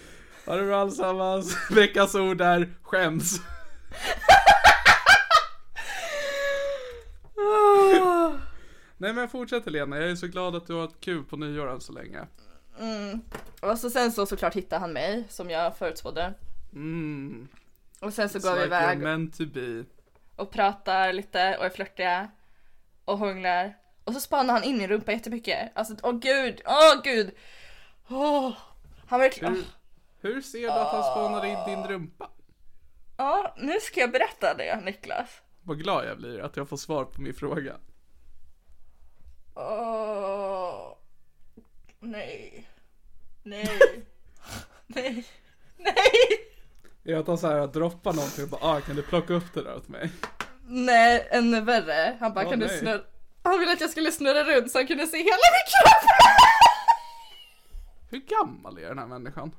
[0.47, 1.57] Ha det bra allesammans.
[1.71, 3.41] Veckans ord är skäms.
[8.97, 11.71] Nej men fortsätt Helena, jag är så glad att du har haft kul på nyår
[11.71, 12.21] än så länge.
[13.61, 16.35] Och så sen så såklart hittade han mig, som jag förutspådde.
[16.73, 17.49] Mm.
[18.01, 19.85] Och sen så går vi iväg meant to be.
[20.37, 22.29] och pratar lite och är flörtiga.
[23.05, 23.75] Och hånglar.
[24.05, 25.73] Och så spanar han in min rumpa jättemycket.
[25.75, 27.31] Alltså, åh gud, åh gud.
[28.09, 28.53] Åh.
[29.07, 29.55] Han verkligen...
[29.55, 29.65] Hur,
[30.21, 32.31] hur ser du att han spanade in din rumpa?
[33.17, 35.31] Ja, nu ska jag berätta det Niklas.
[35.63, 37.77] Vad glad jag blir att jag får svar på min fråga.
[39.55, 40.97] Åh.
[42.01, 42.69] Nej.
[43.43, 43.79] Nej.
[44.87, 45.25] Nej.
[45.77, 45.95] Nej.
[47.05, 49.77] Är att han såhär droppar någonting och bara ah, kan du plocka upp det där
[49.77, 50.11] åt mig?
[50.67, 52.17] Nej, ännu värre.
[52.21, 52.79] Han bara, Åh, kan du nej.
[52.79, 53.01] snurra...
[53.43, 56.11] Han ville att jag skulle snurra runt så han kunde se hela min kropp.
[58.15, 59.49] Hur gammal är den här människan?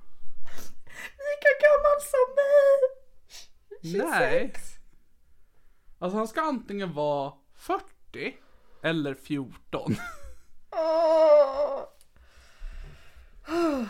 [1.28, 2.80] Lika gammal som mig.
[3.82, 4.20] 26.
[4.20, 4.54] Nej.
[6.00, 8.38] Alltså han ska antingen vara 40
[8.84, 9.96] eller 14.
[10.72, 11.84] Åh.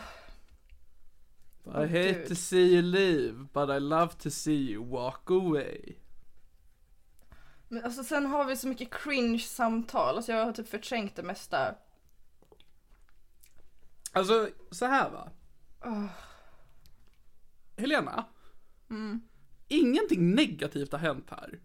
[1.65, 2.28] I hate Gud.
[2.28, 5.95] to see you leave, but I love to see you walk away.
[7.67, 10.15] Men alltså sen har vi så mycket cringe samtal.
[10.15, 11.75] Alltså jag har typ förträngt det mesta.
[14.15, 15.30] Alltså, så här va.
[17.78, 18.25] Helena.
[19.67, 21.60] Ingenting negativt har hänt här.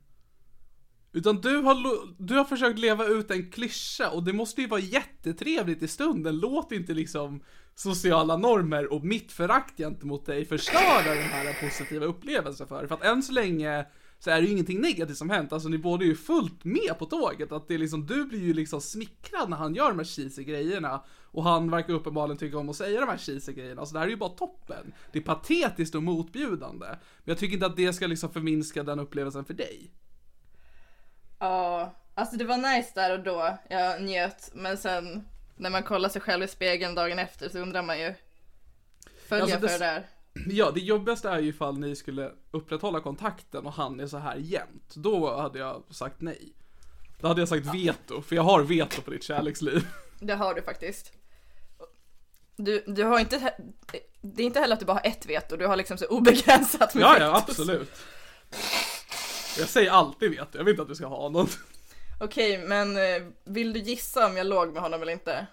[1.12, 1.76] Utan du har,
[2.18, 6.38] du har försökt leva ut en klyscha och det måste ju vara jättetrevligt i stunden.
[6.38, 7.42] Låt inte liksom
[7.74, 12.86] sociala normer och mitt förakt gentemot dig förstöra den här positiva upplevelsen för.
[12.86, 13.86] För att än så länge
[14.20, 15.52] så är det ju ingenting negativt som hänt.
[15.52, 17.52] Alltså ni båda är ju fullt med på tåget.
[17.52, 20.44] Att det är liksom, du blir ju liksom smickrad när han gör de här cheesy
[20.44, 21.04] grejerna.
[21.32, 23.86] Och han verkar uppenbarligen tycka om att säga de här cheesy grejerna.
[23.86, 24.92] Så det här är ju bara toppen.
[25.12, 26.86] Det är patetiskt och motbjudande.
[26.86, 29.90] Men jag tycker inte att det ska liksom förminska den upplevelsen för dig.
[31.38, 33.58] Ja, alltså det var nice där och då.
[33.70, 34.50] Jag njöt.
[34.54, 35.24] Men sen
[35.56, 38.14] när man kollar sig själv i spegeln dagen efter så undrar man ju.
[39.28, 40.06] Följer Alltså, jag för det där?
[40.46, 44.36] Ja, det jobbigaste är ju ifall ni skulle upprätthålla kontakten och han är så här
[44.36, 44.94] jämt.
[44.94, 46.52] Då hade jag sagt nej.
[47.20, 49.86] Då hade jag sagt veto, för jag har veto på ditt kärleksliv.
[50.20, 51.12] Det har du faktiskt.
[52.56, 53.54] Du, du har inte,
[54.20, 56.94] det är inte heller att du bara har ett veto, du har liksom så obegränsat
[56.94, 57.26] med Ja, vetos.
[57.28, 57.90] ja, absolut.
[59.58, 61.46] Jag säger alltid veto, jag vill inte att du ska ha någon.
[62.20, 65.46] Okej, men eh, vill du gissa om jag låg med honom eller inte?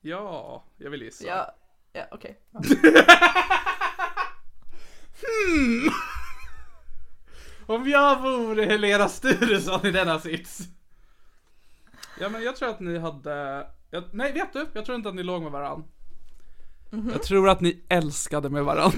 [0.00, 1.24] Ja, jag vill gissa.
[1.26, 1.54] Ja,
[1.92, 2.40] ja okej.
[5.22, 5.92] Ja.
[7.66, 10.58] Om jag vore Helena Sturesson i denna sits.
[12.20, 14.66] Ja men jag tror att ni hade, jag, nej vet du?
[14.72, 15.84] Jag tror inte att ni låg med varann.
[17.12, 18.92] Jag tror att ni älskade med varann.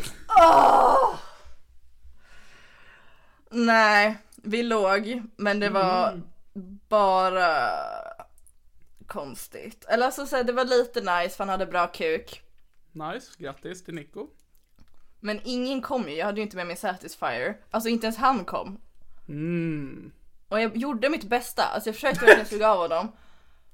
[3.51, 6.23] Nej, vi låg, men det var Mm.
[6.89, 7.69] bara
[9.07, 9.85] konstigt.
[9.89, 12.43] Eller alltså så här, det var lite nice för han hade bra kuk.
[12.93, 14.27] Nice, grattis till Nico.
[15.21, 17.61] Men ingen kom ju, jag hade ju inte med mig Satisfyer.
[17.71, 18.81] Alltså inte ens han kom.
[19.29, 20.13] Mm.
[20.49, 23.13] Och jag gjorde mitt bästa, alltså jag försökte verkligen suga av honom.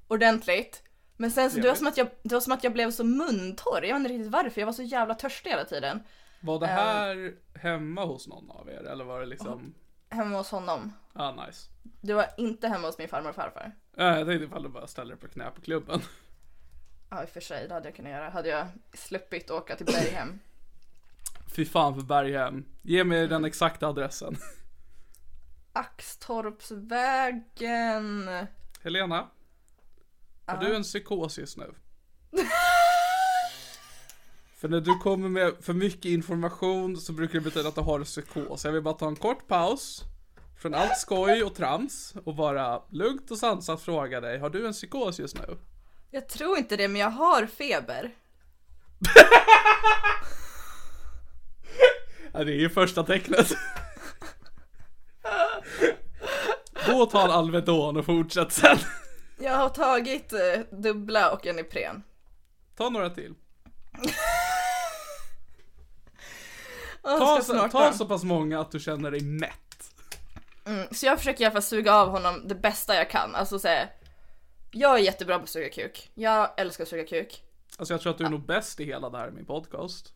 [0.08, 0.82] Ordentligt.
[1.16, 3.04] Men sen så det var, som att jag, det var som att jag blev så
[3.04, 6.02] muntorr, jag vet inte riktigt varför, jag var så jävla törstig hela tiden.
[6.40, 9.74] Var det här hemma hos någon av er eller var det liksom,
[10.10, 10.92] Hemma hos honom.
[11.12, 11.68] ah nice.
[12.00, 13.72] Det var inte hemma hos min farmor och farfar.
[13.96, 16.00] Äh, jag tänkte ifall du bara ställer dig på knä på klubben.
[17.10, 18.30] Ja i och för sig, det hade jag kunnat göra.
[18.30, 20.40] Hade jag sluppit åka till Berghem.
[21.52, 22.64] Fy fan för Berghem.
[22.82, 24.36] Ge mig den exakta adressen.
[25.72, 28.30] Axtorpsvägen.
[28.82, 29.30] Helena,
[30.46, 31.74] Har du en psykos just nu?
[34.56, 37.98] För när du kommer med för mycket information så brukar det betyda att du har
[37.98, 38.64] en psykos.
[38.64, 40.02] Jag vill bara ta en kort paus
[40.58, 44.72] från allt skoj och trams och bara lugnt och sansat fråga dig, har du en
[44.72, 45.58] psykos just nu?
[46.10, 48.14] Jag tror inte det, men jag har feber.
[52.32, 53.48] Ja, det är ju första tecknet.
[56.86, 58.78] Gå och ta en Alvedon och fortsätt sen.
[59.38, 62.02] Jag har tagit eh, dubbla och en Ipren.
[62.76, 63.34] Ta några till.
[67.02, 69.94] Ta, så, ta så pass många att du känner dig mätt.
[70.90, 73.34] Så jag försöker i alla fall suga av honom det bästa jag kan.
[73.34, 73.88] Alltså säga,
[74.70, 76.10] jag är jättebra på att suga kuk.
[76.14, 77.42] Jag älskar att suga kuk.
[77.76, 80.12] Alltså jag tror att du är nog bäst i hela det här i min podcast.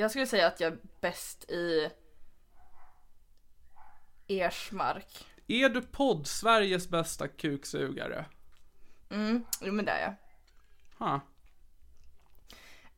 [0.00, 1.90] Jag skulle säga att jag är bäst i
[4.28, 5.26] Ersmark.
[5.46, 8.24] Är du podd Sveriges bästa kuksugare?
[9.10, 10.14] Mm, jo men det är jag.
[11.06, 11.18] Huh.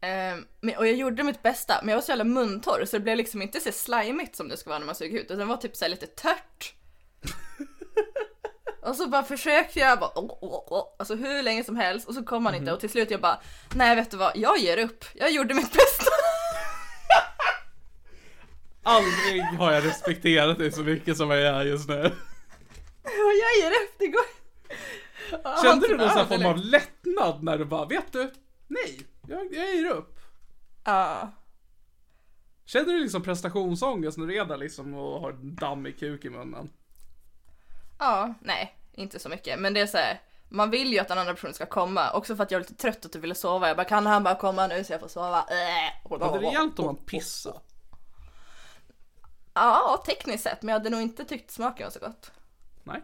[0.00, 3.02] Ehm, men, och jag gjorde mitt bästa, men jag var så jävla muntorr så det
[3.02, 5.44] blev liksom inte så slimigt som det ska vara när man suger ut, utan det
[5.44, 6.74] var typ så lite tört.
[8.82, 12.14] och så bara försökte jag bara, oh, oh, oh, alltså hur länge som helst och
[12.14, 13.40] så kom han inte och till slut jag bara,
[13.74, 16.21] nej vet du vad, jag ger upp, jag gjorde mitt bästa.
[18.82, 22.12] Aldrig har jag respekterat dig så mycket som jag gör just nu.
[23.04, 23.72] jag ger
[24.12, 24.42] går
[25.62, 28.32] Kände du Han- någon sån form av lättnad när du bara, vet du?
[28.68, 30.20] Nej, jag, jag ger upp.
[30.84, 31.30] Ja.
[32.64, 36.70] Känner du liksom prestationsångest när du är där liksom och har dammig kuk i munnen?
[37.98, 39.58] Ja, nej, inte så mycket.
[39.58, 42.12] Men det är så här, man vill ju att den andra personen ska komma.
[42.12, 43.68] Också för att jag är lite trött och typ ville sova.
[43.68, 45.38] Jag bara, kan han bara komma nu så jag får sova?
[45.38, 46.20] Äh.
[46.20, 47.58] Hade det hjälpt om man pissade?
[49.54, 50.62] Ja, tekniskt sett.
[50.62, 52.32] Men jag hade nog inte tyckt smaken var så gott.
[52.84, 53.02] Nej.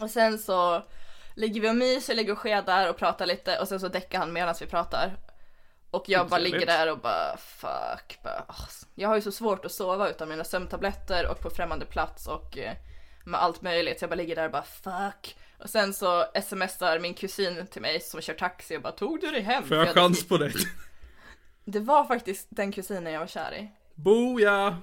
[0.00, 0.82] Och sen så
[1.36, 3.58] ligger vi och myser, ligger och skedar och pratar lite.
[3.58, 5.16] Och sen så däckar han medan vi pratar.
[5.90, 8.18] Och jag bara ligger där och bara fuck.
[8.22, 8.68] Bara, åh.
[8.94, 12.58] Jag har ju så svårt att sova utan mina sömntabletter och på främmande plats och
[12.58, 12.76] eh,
[13.24, 13.98] med allt möjligt.
[13.98, 15.36] Så jag bara ligger där och bara fuck.
[15.58, 19.30] Och sen så smsar min kusin till mig som kör taxi och bara tog du
[19.30, 19.64] dig hem?
[19.64, 20.52] Får jag För chans på dig?
[21.64, 23.70] Det var faktiskt den kusinen jag var kär i.
[23.94, 24.76] Boja!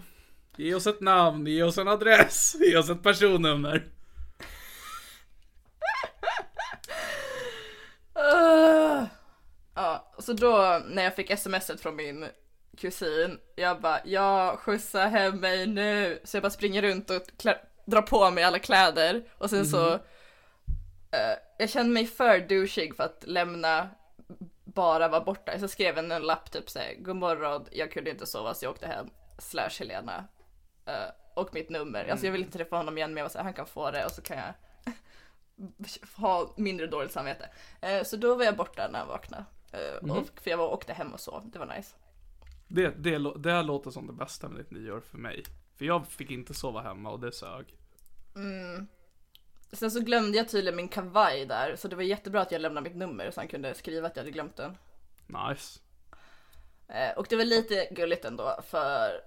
[0.57, 3.87] Ge oss ett namn, ge oss en adress, ge oss ett personnummer.
[8.17, 9.03] Uh.
[9.75, 12.25] Ja, så då när jag fick smset från min
[12.77, 16.19] kusin, jag bara jag skjutsar hem mig nu.
[16.23, 17.21] Så jag bara springer runt och
[17.85, 19.93] drar på mig alla kläder och sen så
[21.11, 23.89] eh, jag kände mig för douchig för att lämna
[24.73, 25.59] bara vara borta.
[25.59, 28.71] Så skrev en, en lapp typ såhär, god morgon, jag kunde inte sova så jag
[28.71, 30.27] åkte hem, slash Helena.
[30.85, 32.07] Eh, och mitt nummer.
[32.07, 34.05] Alltså jag vill inte träffa honom igen men jag var såhär, han kan få det
[34.05, 34.53] och så kan jag
[36.15, 37.49] ha mindre dåligt samvete.
[37.81, 39.45] Eh, så då var jag borta när jag vaknade.
[39.71, 41.95] Eh, och, för jag var, åkte hem och sov, det var nice.
[42.67, 45.43] Det, det, det här låter som det bästa med ditt nyår för mig.
[45.75, 47.65] För jag fick inte sova hemma och det sög.
[49.71, 52.89] Sen så glömde jag tydligen min kavaj där, så det var jättebra att jag lämnade
[52.89, 54.77] mitt nummer så han kunde skriva att jag hade glömt den.
[55.27, 55.79] Nice.
[56.87, 59.21] Eh, och det var lite gulligt ändå för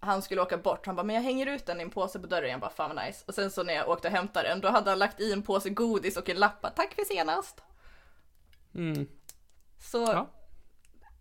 [0.00, 2.26] han skulle åka bort, han bara men jag hänger ut den i en påse på
[2.26, 3.24] dörren, jag bara fan vad nice.
[3.26, 5.42] Och sen så när jag åkte och hämtade den då hade han lagt i en
[5.42, 7.62] påse godis och en lapp bara, tack för senast.
[8.74, 9.06] Mm.
[9.80, 10.30] Så ja,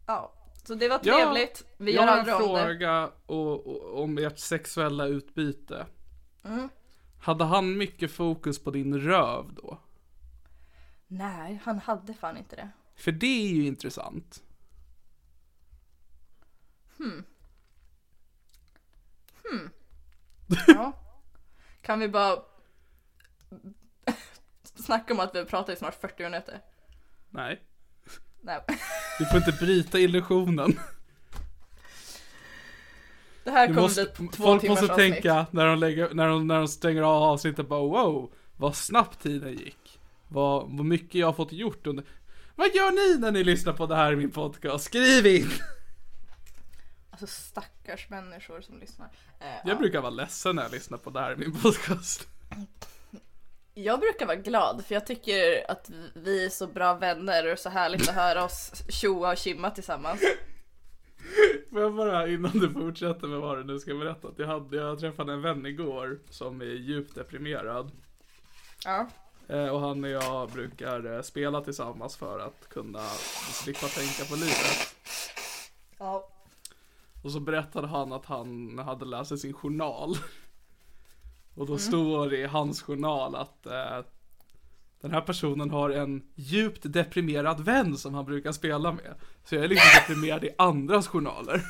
[0.07, 0.33] Ja.
[0.67, 1.65] så det var trevligt.
[1.77, 2.65] Vi jag gör har en aldrig om det.
[2.65, 5.85] fråga och, och, om ert sexuella utbyte.
[6.45, 6.69] Mm.
[7.19, 9.79] Hade han mycket fokus på din röv då?
[11.07, 12.69] Nej, han hade fan inte det.
[12.95, 14.43] För det är ju intressant.
[20.67, 20.93] Ja.
[21.81, 22.43] Kan vi bara
[24.63, 26.61] snacka om att vi har pratat i snart 40 minuter?
[27.29, 27.61] Nej.
[28.41, 28.61] Nej.
[29.19, 30.79] Du får inte bryta illusionen.
[33.47, 35.13] Det här kommer måste, bli två folk måste avsnitt.
[35.13, 39.23] tänka när de, lägger, när, de, när de stänger av avsnittet bara wow, vad snabbt
[39.23, 39.99] tiden gick.
[40.27, 42.05] Vad, vad mycket jag har fått gjort under...
[42.55, 44.85] Vad gör ni när ni lyssnar på det här i min podcast?
[44.85, 45.49] Skriv in!
[47.11, 49.07] Alltså stackars människor som lyssnar.
[49.39, 49.79] Eh, Jag ja.
[49.79, 52.27] brukar vara ledsen när jag lyssnar på det här i min podcast.
[53.73, 57.69] jag brukar vara glad för jag tycker att vi är så bra vänner och så
[57.69, 60.21] härligt att höra oss tjoa och kimma tillsammans.
[61.69, 64.27] Får jag bara innan du fortsätter med vad du nu ska berätta.
[64.27, 67.91] Att jag, hade, jag träffade en vän igår som är djupt deprimerad.
[68.85, 69.07] Ja.
[69.47, 73.03] Eh, och han och jag brukar eh, spela tillsammans för att kunna
[73.53, 74.95] slippa tänka på livet.
[75.97, 76.29] Ja.
[77.23, 80.15] Och så berättade han att han hade läst sin journal.
[81.55, 83.99] Och då står det i hans journal att eh,
[85.01, 89.15] den här personen har en djupt deprimerad vän som han brukar spela med.
[89.45, 91.61] Så jag är liksom deprimerad i andras journaler.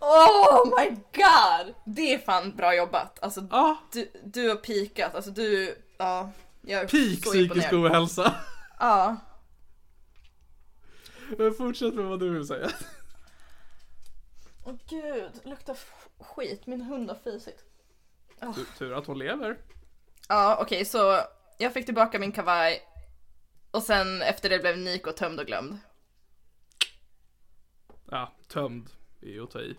[0.00, 1.74] Oh my god!
[1.86, 3.18] Det är fan bra jobbat.
[3.22, 6.30] Alltså Ja, du, du har pikat, alltså du, ja.
[6.60, 8.34] Jag är peak psykisk ohälsa.
[8.78, 9.16] Ja.
[11.38, 12.68] Men fortsätt med vad du vill säga.
[14.64, 15.76] Åh gud, det luktar
[16.20, 16.66] skit.
[16.66, 17.64] Min hund har fisit.
[18.54, 19.58] Tu- Tur att hon lever.
[20.28, 21.20] Ja, okej, så
[21.58, 22.82] jag fick tillbaka min kavaj
[23.70, 25.78] och sen efter det blev Nico tömd och glömd.
[28.10, 28.90] Ja, tömd
[29.22, 29.76] är att ta i.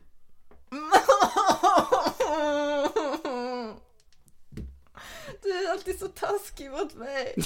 [5.44, 7.36] Du är alltid så taskig mot mig.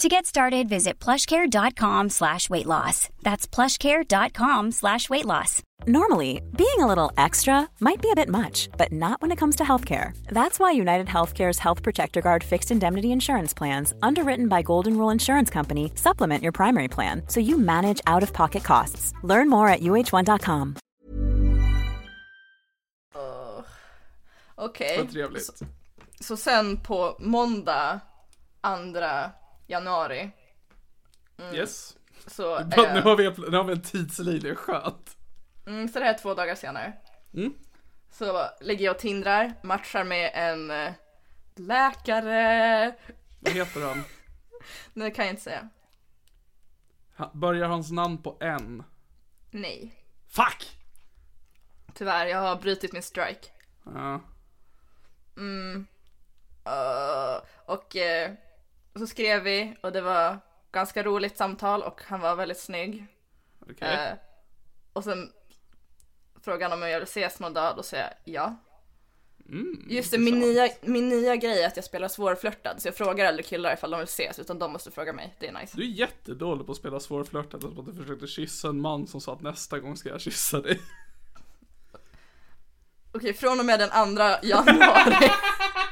[0.00, 3.08] To get started, visit plushcare.com slash weight loss.
[3.22, 5.62] That's plushcare.com slash weight loss.
[5.86, 9.56] Normally, being a little extra might be a bit much, but not when it comes
[9.56, 10.16] to healthcare.
[10.28, 15.10] That's why United Healthcare's Health Protector Guard fixed indemnity insurance plans, underwritten by Golden Rule
[15.12, 19.12] Insurance Company, supplement your primary plan so you manage out of pocket costs.
[19.22, 20.76] Learn more at uh1.com.
[24.56, 24.96] Okej.
[24.98, 25.44] Vad trevligt.
[25.44, 25.52] Så,
[26.20, 28.00] så sen på måndag
[28.62, 30.30] 2 januari
[31.54, 31.96] Yes.
[32.26, 35.16] så, Nu eh, har vi, nu har vi en tidslinje, skönt.
[35.66, 36.92] mm, så det här är två dagar senare.
[37.34, 37.54] Mm.
[38.10, 40.92] Så ligger jag och tindrar, matchar med en eh,
[41.54, 42.94] läkare.
[43.40, 44.04] Vad heter han?
[44.92, 45.68] Nej, det kan jag inte säga.
[47.16, 48.82] Ha- Börjar hans namn på N?
[49.50, 49.94] Nej.
[50.28, 50.78] Fuck!
[51.94, 53.48] Tyvärr, jag har brutit min strike.
[53.84, 54.20] Ja.
[56.66, 57.96] Uh, och
[58.94, 60.38] eh, så skrev vi och det var
[60.72, 63.06] ganska roligt samtal och han var väldigt snygg.
[63.70, 64.08] Okej.
[64.08, 64.18] Eh,
[64.92, 65.32] och sen
[66.44, 68.56] frågade han om jag vill ses någon dag, då säger jag ja.
[69.48, 72.94] Mm, Just det, min nya, min nya grej är att jag spelar svårflörtad så jag
[72.96, 75.76] frågar aldrig killar ifall de vill ses utan de måste fråga mig, det är nice.
[75.76, 79.20] Du är jättedålig på att spela svårflörtad som att du försökte kyssa en man som
[79.20, 80.80] sa att nästa gång ska jag kyssa dig.
[83.12, 85.30] Okej, från och med den andra januari.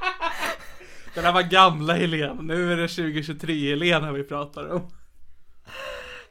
[1.14, 4.90] Det där var gamla Helena, nu är det 2023 Helena vi pratar om.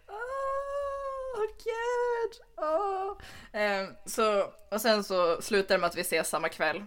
[0.08, 2.42] Åh gud!
[2.58, 3.18] Åh.
[3.54, 6.84] Ehm, så, och sen så slutar det med att vi ses samma kväll.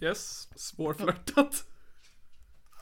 [0.00, 1.64] Yes, svårflörtat.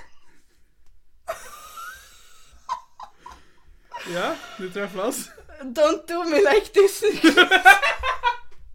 [4.14, 5.30] Ja, ni träffas.
[5.62, 7.01] Don't do me like this!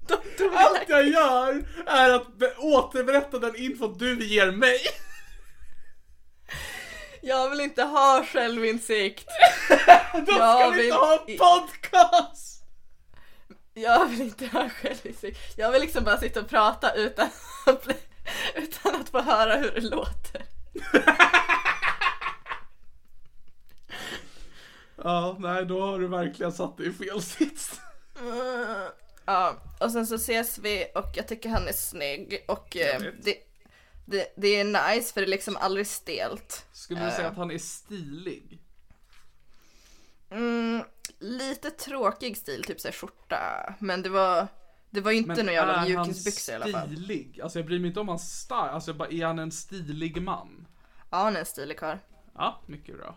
[0.09, 4.51] Don't do me Allt like jag gör är att be- återberätta den info du ger
[4.51, 4.79] mig.
[7.23, 9.27] Jag vill inte ha självinsikt.
[10.27, 12.63] Då ska Jag vi vill inte ha en podcast!
[13.75, 15.39] Jag vill inte ha självinsikt.
[15.57, 17.29] Jag vill liksom bara sitta och prata utan
[17.67, 17.87] att,
[18.55, 20.43] utan att få höra hur det låter.
[25.05, 27.81] Ja, nej då har du verkligen satt dig i fel sits.
[29.25, 33.37] Ja, och sen så ses vi och jag tycker han är snygg och eh, det,
[34.05, 36.67] det, det är nice för det är liksom aldrig stelt.
[36.73, 38.61] Skulle du säga att han är stilig?
[40.31, 40.83] Mm,
[41.19, 43.75] lite tråkig stil, typ såhär skjorta.
[43.79, 44.49] Men det var,
[44.91, 46.89] det var ju inte några jävla mjukisbyxor i alla fall.
[46.89, 47.41] stilig?
[47.43, 50.23] Alltså jag bryr mig inte om hans style, alltså jag bara, är han en stilig
[50.23, 50.67] man?
[51.11, 51.97] Ja, han är en stilig karl.
[52.35, 53.17] Ja, mycket bra.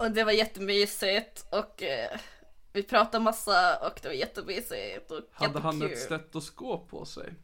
[0.00, 2.18] Och det var jättemysigt och eh,
[2.72, 5.92] vi pratade massa och det var jättemysigt och Hade han jättekul.
[5.98, 7.34] ett stetoskop på sig?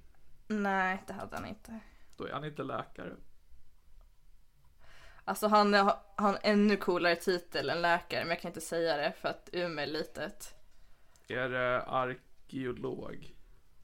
[0.49, 1.81] Nej, det hade han inte.
[2.17, 3.13] Då är han inte läkare.
[5.25, 8.61] Alltså han har han har en ännu coolare titel än läkare men jag kan inte
[8.61, 10.55] säga det för att Umeå är litet.
[11.29, 13.37] Är det arkeolog?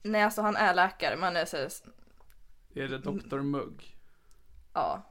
[0.02, 1.56] Nej alltså han är läkare men han är så
[2.74, 3.40] Är det Dr.
[3.40, 3.96] Mugg?
[4.72, 5.02] ja.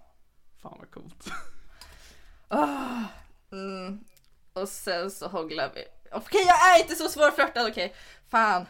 [0.62, 1.28] Fan vad coolt.
[3.52, 4.04] Mm.
[4.54, 5.84] Och sen så hånglar vi.
[6.12, 7.96] Okej jag är inte så svårflörtad, okej.
[8.30, 8.66] Fan.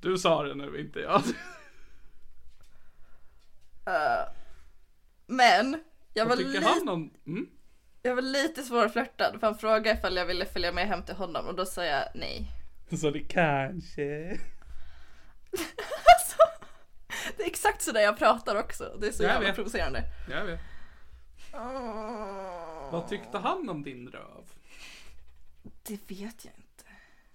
[0.00, 1.22] Du sa det nu, inte jag.
[5.26, 7.10] Men, jag var, tycker li- han om...
[7.26, 7.46] Mm?
[8.02, 11.46] jag var lite svårflörtad för han frågade ifall jag ville följa med hem till honom
[11.46, 12.50] och då sa jag nej.
[13.00, 14.02] Så det kanske...
[16.16, 16.36] Alltså,
[17.36, 18.96] det är exakt så där jag pratar också.
[19.00, 19.54] Det är så Jag jävla vet.
[19.54, 20.02] provocerande.
[20.30, 20.60] Jag vet.
[22.92, 24.44] Vad tyckte han om din röv?
[25.82, 26.84] Det vet jag inte.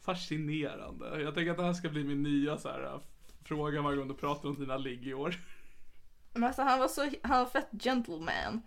[0.02, 1.22] Fascinerande.
[1.22, 3.00] Jag tänker att det här ska bli min nya så här, äh,
[3.44, 5.36] fråga varje gång du pratar om dina ligg i år.
[6.34, 8.62] Men alltså han var så, han var fett gentleman.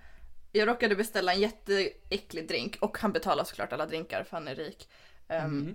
[0.53, 4.55] Jag råkade beställa en jätteäcklig drink och han betalar såklart alla drinkar för han är
[4.55, 4.89] rik.
[5.29, 5.75] Ehm,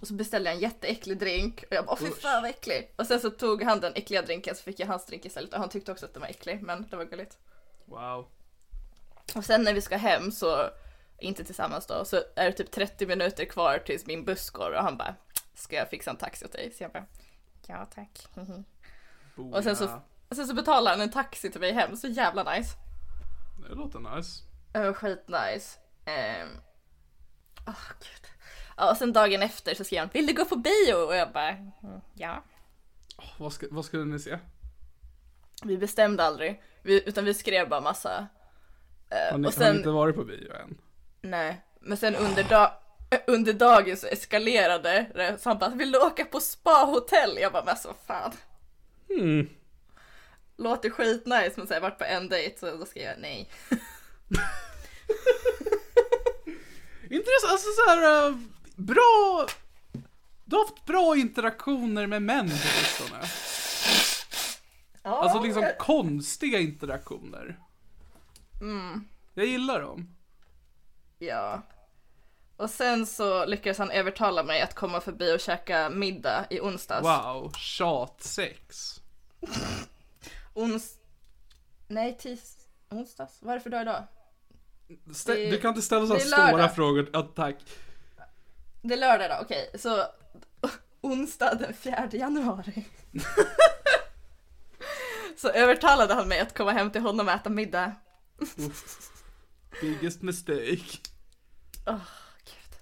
[0.00, 2.92] Och så beställde jag en jätteäcklig drink och jag bara fy fan vad äcklig.
[2.96, 5.58] Och sen så tog han den äckliga drinken så fick jag hans drink istället och
[5.60, 7.38] han tyckte också att den var äcklig men det var gulligt.
[7.84, 8.26] Wow.
[9.34, 10.70] Och sen när vi ska hem så,
[11.18, 14.82] inte tillsammans då, så är det typ 30 minuter kvar tills min buss går och
[14.82, 15.14] han bara
[15.54, 16.70] Ska jag fixa en taxi åt dig?
[16.70, 17.06] Så jag bara
[17.66, 18.26] Ja tack.
[19.52, 20.00] och sen så,
[20.34, 22.76] sen så betalar han en taxi till mig hem, så jävla nice.
[23.68, 24.42] Det låter nice.
[24.74, 25.78] Var skitnice.
[26.06, 26.60] Um,
[27.66, 28.26] oh, gud.
[28.76, 30.94] Ja, och sen dagen efter så skrev han Vill du gå på bio?
[30.94, 32.44] Och jag bara "Mm, Ja.
[33.38, 34.38] Vad, ska, vad skulle ni se?
[35.64, 38.26] Vi bestämde aldrig, vi, utan vi skrev bara massa.
[39.10, 40.78] Eh, Har ni, och har ni sen, inte varit på bio än?
[41.20, 42.72] nej, men sen under, dag,
[43.10, 45.38] eh, under dagen så eskalerade det.
[45.40, 47.38] Så han bara, vill du åka på spa-hotell?
[47.40, 48.32] Jag bara, men så fan.
[49.08, 49.48] Hmm.
[50.56, 53.48] Låter skitnice men så har jag varit på en dejt så då skrev jag nej.
[57.10, 58.36] Intressant, alltså så här äh,
[58.76, 59.46] bra...
[60.44, 63.20] Du har haft bra interaktioner med män på sistone.
[65.02, 67.58] Ja, Alltså liksom konstiga interaktioner.
[68.60, 69.08] Mm.
[69.34, 70.16] Jag gillar dem.
[71.18, 71.62] Ja.
[72.56, 77.04] Och sen så lyckades han övertala mig att komma förbi och käka middag i onsdags.
[77.04, 79.00] Wow, tjatsex.
[80.54, 80.94] Ons...
[81.88, 82.56] Nej, tis...
[82.90, 83.38] Onsdags?
[83.42, 84.04] Vad är det för dag idag?
[85.06, 86.74] Stä- Det- du kan inte ställa så här det är stora lördag.
[86.74, 87.10] frågor.
[87.12, 87.56] Ja, tack.
[88.82, 89.70] Det är lördag då, okej.
[89.78, 90.04] Så
[91.00, 92.86] onsdag den 4 januari.
[95.36, 97.92] så övertalade han mig att komma hem till honom och äta middag.
[99.80, 100.98] Biggest mistake.
[102.44, 102.74] Gud.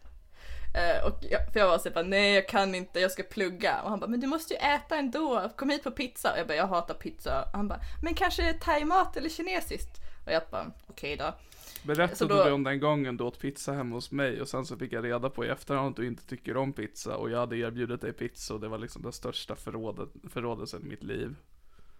[0.75, 3.83] Eh, och jag, för jag var så bara, nej jag kan inte, jag ska plugga.
[3.83, 6.33] Och han bara, men du måste ju äta ändå, kom hit på pizza.
[6.33, 7.43] Och jag bara, jag hatar pizza.
[7.43, 10.01] Och han bara, men kanske thaimat eller kinesiskt?
[10.27, 11.35] Och jag bara, okej då.
[11.83, 14.77] Berättade då- du om den gången du åt pizza hemma hos mig och sen så
[14.77, 17.57] fick jag reda på i efterhand att du inte tycker om pizza och jag hade
[17.57, 21.37] erbjudit dig pizza och det var liksom den största förrådet, förrådelsen i mitt liv.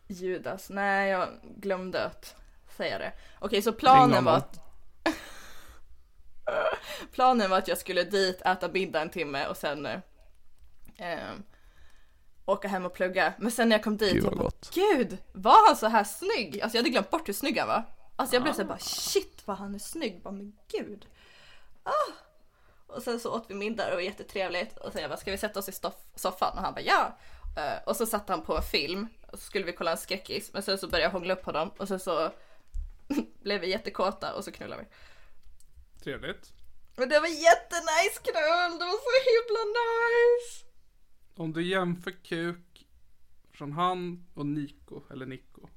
[0.09, 2.37] Judas, nej jag glömde att
[2.77, 3.13] säga det.
[3.39, 4.61] Okej, så Ring planen var att
[7.13, 10.01] Planen var att jag skulle dit, äta middag en timme och sen eh,
[10.97, 11.33] eh,
[12.45, 13.35] åka hem och plugga.
[13.39, 16.61] Men sen när jag kom dit, Gud, jag bara, gud, var han så här snygg?
[16.61, 17.83] Alltså jag hade glömt bort hur snygg han var.
[18.17, 21.07] Alltså jag blev såhär bara shit vad han är snygg, bara men gud.
[21.83, 22.13] Ah.
[22.87, 25.31] Och sen så åt vi middag och det var jättetrevligt och sen jag bara ska
[25.31, 25.73] vi sätta oss i
[26.15, 26.59] soffan?
[26.59, 27.17] Och han bara ja.
[27.57, 30.53] Eh, och så satte han på en film och så skulle vi kolla en skräckis
[30.53, 32.31] men sen så började jag hångla upp honom och sen så
[33.43, 34.89] blev vi jättekåta och så knullade vi.
[36.05, 36.53] Trevligt.
[36.97, 40.65] Men det var jättenice knull, det var så himla nice!
[41.37, 42.87] Om du jämför kuk
[43.53, 45.69] från han och Nico, eller Nico.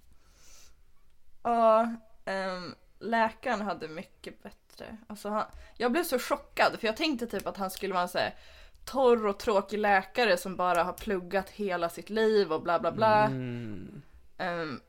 [1.43, 4.97] Ja, ehm, läkaren hade mycket bättre.
[5.07, 5.45] Alltså han,
[5.77, 8.35] jag blev så chockad för jag tänkte typ att han skulle vara en så här
[8.85, 13.25] torr och tråkig läkare som bara har pluggat hela sitt liv och bla bla bla.
[13.25, 14.01] Mm.
[14.37, 14.81] Ehm,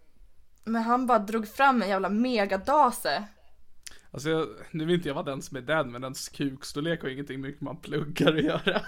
[0.68, 3.24] men han bara drog fram en jävla megadase.
[4.10, 7.40] Alltså jag, nu vill inte jag den som är den, men ens kukstorlek har ingenting
[7.40, 8.80] med hur man pluggar att göra.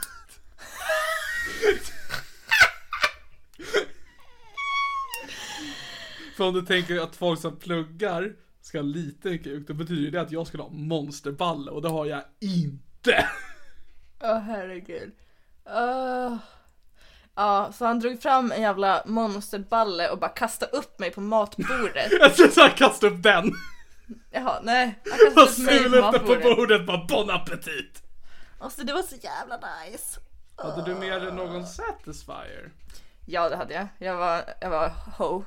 [6.37, 10.21] För om du tänker att folk som pluggar ska ha liten kuk, då betyder det
[10.21, 13.29] att jag skulle ha monsterballe och det har jag inte.
[14.21, 15.13] Åh herregud.
[15.67, 16.37] Uh.
[17.41, 22.13] Ja, så han drog fram en jävla monsterballe och bara kastade upp mig på matbordet.
[22.21, 23.53] Jag ska så här kasta upp den
[24.31, 24.99] Jaha, nej.
[25.11, 26.57] Han kastade upp mig på den på matbordet.
[26.57, 28.03] bordet bara bon appetit.
[28.59, 30.21] Alltså det var så jävla nice.
[30.57, 32.73] Hade du med dig någon satisfier?
[33.27, 33.87] Ja det hade jag.
[33.99, 35.45] Jag var, jag var ho.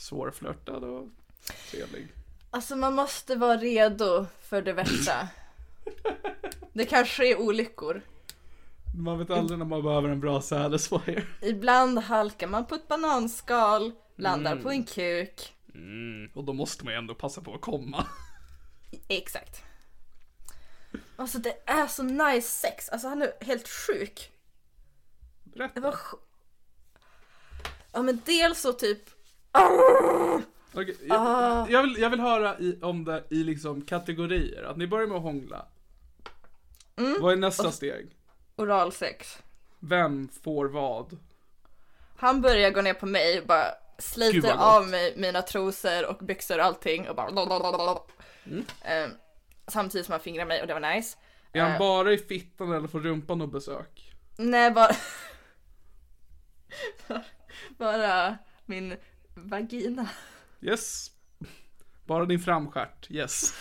[0.00, 1.08] Svårflörtad och
[1.70, 2.08] trevlig.
[2.50, 5.28] Alltså man måste vara redo för det värsta.
[6.72, 8.02] Det kan ske olyckor.
[8.94, 11.28] Man vet aldrig när man behöver en bra satisfier.
[11.42, 15.52] Ibland halkar man på ett bananskal, landar på en kuk.
[15.74, 18.06] Mm, och då måste man ju ändå passa på att komma.
[19.08, 19.62] Exakt.
[21.16, 24.30] Alltså det är så nice sex, alltså han är helt sjuk.
[25.44, 25.80] Det Berätta.
[25.80, 26.18] var sj-
[27.92, 29.00] Ja men dels så typ
[30.72, 31.66] Okej, jag, Ah.
[31.70, 34.62] jag, vill, jag vill höra i, om det i liksom kategorier.
[34.62, 35.66] Att ni börjar med att hångla.
[36.96, 37.16] Mm.
[37.22, 38.16] Vad är nästa steg?
[38.56, 39.38] Oralsex.
[39.80, 41.18] Vem får vad?
[42.16, 46.58] Han börjar gå ner på mig och bara sliter av mig mina trosor och byxor
[46.58, 47.98] och allting och bara
[48.46, 48.64] Mm.
[48.84, 49.10] Ehm,
[49.68, 51.18] Samtidigt som han fingrar mig och det var nice.
[51.52, 51.78] Är han Eh.
[51.78, 54.14] bara i fittan eller får rumpan och besök?
[54.36, 54.90] Nej bara
[57.78, 58.96] Bara min
[59.34, 60.08] vagina.
[60.60, 61.10] Yes.
[62.04, 63.54] Bara din framstjärt, yes.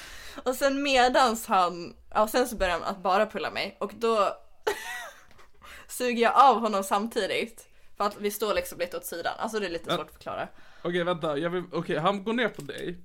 [0.43, 4.37] Och sen medans han, ja sen så börjar han att bara pulla mig och då
[5.87, 7.67] suger jag av honom samtidigt.
[7.97, 10.47] För att vi står liksom lite åt sidan, alltså det är lite svårt att förklara.
[10.81, 12.97] Okej vänta, jag vill, okej han går ner på dig.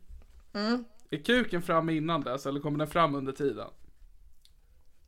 [0.52, 0.84] Mm.
[1.10, 3.70] Är kuken framme innan dess eller kommer den fram under tiden?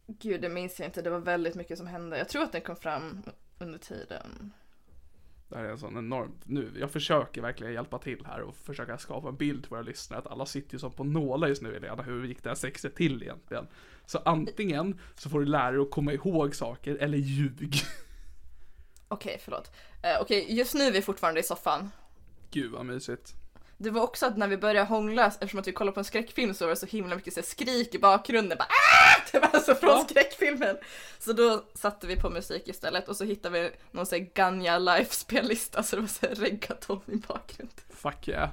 [0.07, 2.19] Gud det minns jag inte, det var väldigt mycket som hände.
[2.19, 3.23] Jag tror att den kom fram
[3.59, 4.53] under tiden.
[5.49, 8.99] Det här är en sån enorm, nu, jag försöker verkligen hjälpa till här och försöka
[8.99, 11.77] skapa en bild till våra lyssnare att alla sitter ju som på nålar just nu
[11.77, 13.67] Elena, hur gick det här sexet till egentligen?
[14.07, 17.75] Så antingen så får du lära dig att komma ihåg saker eller ljug.
[19.09, 19.71] Okej, förlåt.
[20.03, 21.91] Eh, Okej, just nu är vi fortfarande i soffan.
[22.51, 23.35] Gud vad mysigt.
[23.79, 26.55] Det var också att när vi började hångla, eftersom att vi kollade på en skräckfilm
[26.55, 28.59] så var det så himla mycket så skrik i bakgrunden.
[28.59, 30.07] Bara, "Ah!" det var alltså från Ja.
[30.11, 30.77] skräckfilmen.
[31.19, 34.79] Så då satte vi på musik istället och så hittade vi någon sån här Ganja
[34.79, 37.77] Life-spellista så det var så här reggaeton i bakgrunden.
[37.91, 38.51] Fuck yeah.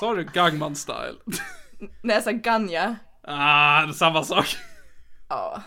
[0.00, 1.14] Sa du Gangman style?
[2.02, 2.96] Nej, jag sa Ganja.
[3.22, 4.56] Ah, det är samma sak.
[5.28, 5.62] Ja.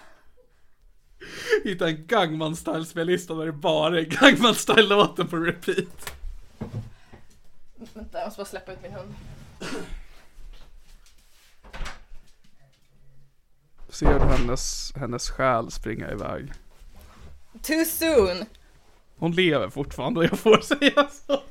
[1.64, 6.14] Hitta en Gangman style spellista där det bara är Gangman style låten på repeat.
[7.94, 9.14] Vänta, jag måste bara släppa ut min hund.
[13.90, 16.52] Ser du hennes, hennes själ springa iväg?
[17.62, 18.46] Too soon!
[19.18, 21.42] Hon lever fortfarande jag får säga så.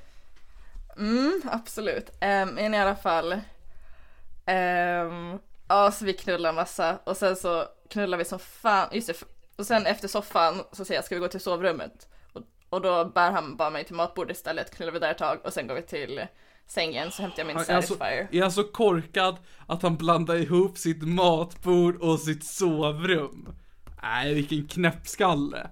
[0.96, 2.10] Mm, absolut.
[2.10, 3.32] Um, men i alla fall.
[3.32, 5.38] Um,
[5.72, 8.88] ja, så vi knullar massa och sen så knullar vi som fan.
[8.92, 9.24] Just det,
[9.56, 12.08] och sen efter soffan så säger jag ska vi gå till sovrummet?
[12.32, 15.38] Och, och då bär han bara mig till matbordet istället, knullar vi där ett tag
[15.44, 16.26] och sen går vi till
[16.66, 18.28] sängen så hämtar jag min Han är alltså, Satisfyer.
[18.32, 23.54] är alltså korkad att han blandar ihop sitt matbord och sitt sovrum.
[24.02, 25.70] Nej, vilken knäppskalle.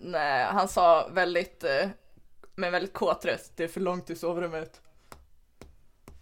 [0.00, 1.88] Nej, han sa väldigt, eh,
[2.54, 4.80] med väldigt kåt röst, det är för långt till sovrummet.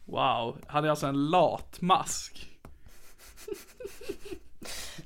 [0.05, 2.58] Wow, han är alltså en latmask.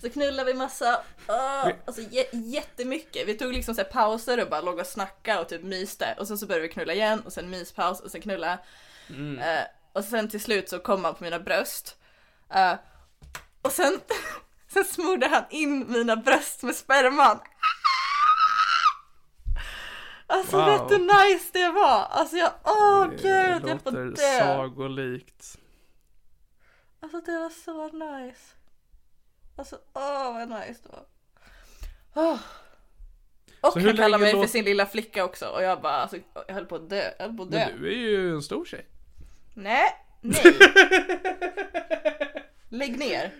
[0.01, 0.93] Så knullar vi massa,
[1.29, 3.29] uh, alltså j- jättemycket.
[3.29, 6.15] Vi tog liksom så pauser och bara låg och snackade och typ myste.
[6.19, 8.59] Och sen så började vi knulla igen och sen myspaus och sen knulla.
[9.41, 11.97] Eh, och sen till slut så kom han på mina bröst.
[12.55, 12.75] Eh,
[13.63, 14.01] och sen,
[14.69, 17.41] sen smorde han in mina bröst med sperman.
[20.27, 20.67] Alltså Wow.
[20.67, 22.07] vet du nice det var?
[22.11, 24.39] Alltså jag, åh Det gud, jag är på låter dö.
[24.39, 25.59] sagolikt.
[27.01, 28.41] Alltså det var så nice.
[29.57, 31.05] Alltså åh vad nice det var.
[32.15, 32.39] Åh.
[33.61, 35.81] Och Så hur han kallar länge mig låt- för sin lilla flicka också och jag
[35.83, 37.67] bara alltså, jag höll på att dö, jag höll på att dö.
[37.71, 38.87] Men du är ju en stor tjej.
[39.55, 39.89] Nej,
[40.21, 40.43] nej.
[42.69, 43.33] Lägg ner.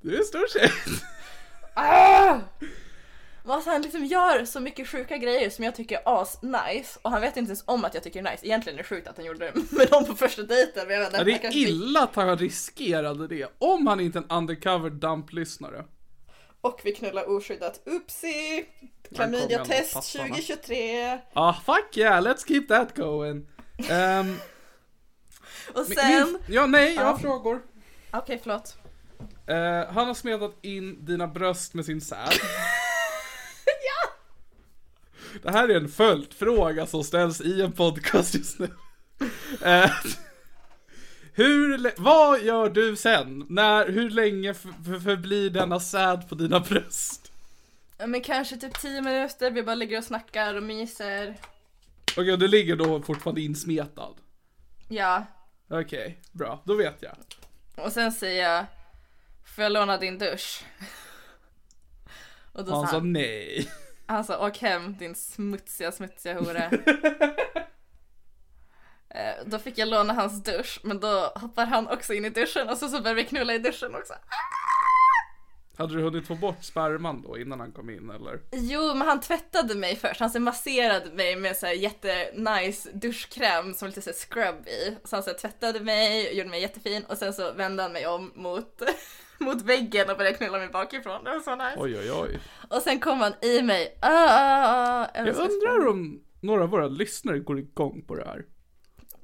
[0.00, 0.70] Du är en stor tjej.
[1.74, 2.38] Ah!
[3.44, 6.98] Men Alltså han liksom gör så mycket sjuka grejer som jag tycker är as nice
[7.02, 8.46] och han vet inte ens om att jag tycker det är nice.
[8.46, 10.86] Egentligen är det sjukt att han gjorde det med dem på första dejten.
[10.88, 13.46] Men jag vet Ja, det är illa att han riskerade det.
[13.58, 15.84] Om han inte är en undercover dump-lyssnare.
[16.60, 17.80] Och vi knullar oskyddat.
[17.86, 18.64] Oopsie!
[19.14, 20.24] Klamydia-test passarna.
[20.28, 21.18] 2023.
[21.32, 23.46] Ah, fuck yeah, let's keep that going.
[23.90, 24.36] Ehm,
[25.74, 26.10] Och sen...
[26.24, 27.18] min, ja, nej, jag har Ja.
[27.18, 27.62] frågor.
[28.10, 28.76] Okej, förlåt.
[29.46, 32.18] Eh, han har smetat in dina bröst med sin säd.
[35.42, 38.68] Det här är en följdfråga som ställs i en podcast just nu.
[39.64, 39.90] Eh,
[41.32, 43.46] hur, vad gör du sen?
[43.48, 44.54] När, hur länge
[45.04, 47.32] förblir denna säd på dina bröst?
[47.98, 51.36] Ja, Men kanske typ 10 minuter, vi bara ligger och snackar och myser.
[52.16, 54.14] Okej, du ligger då fortfarande insmetad.
[54.88, 55.26] Ja.
[55.68, 57.16] Okej, bra, då vet jag.
[57.76, 58.64] Och sen säger jag,
[59.56, 60.64] får jag låna din dusch?
[62.52, 63.68] Och då Han sa han, nej.
[64.26, 66.70] Sa åk hem din smutsiga, smutsiga hora.
[69.14, 72.68] Eh, Då fick jag låna hans dusch, men då hoppar han också in i duschen
[72.68, 74.14] och så, så börjar vi knulla i duschen också.
[75.78, 78.40] Hade du hunnit få bort sperman då innan han kom in eller?
[78.52, 80.20] Jo, men han tvättade mig först.
[80.20, 84.96] Han så masserade mig med så här jättenice duschkräm som lite så scrub i.
[85.04, 88.32] Så han så tvättade mig, gjorde mig jättefin och sen så vände han mig om
[88.34, 88.82] mot,
[89.44, 91.24] mot väggen och började knulla mig bakifrån.
[91.24, 91.74] Det var så nice.
[91.76, 92.40] Oj, oj, oj.
[92.70, 93.98] Och sen kom han i mig.
[94.00, 98.44] Ah, ah, ah, Jag undrar om några av våra lyssnare går igång på det här.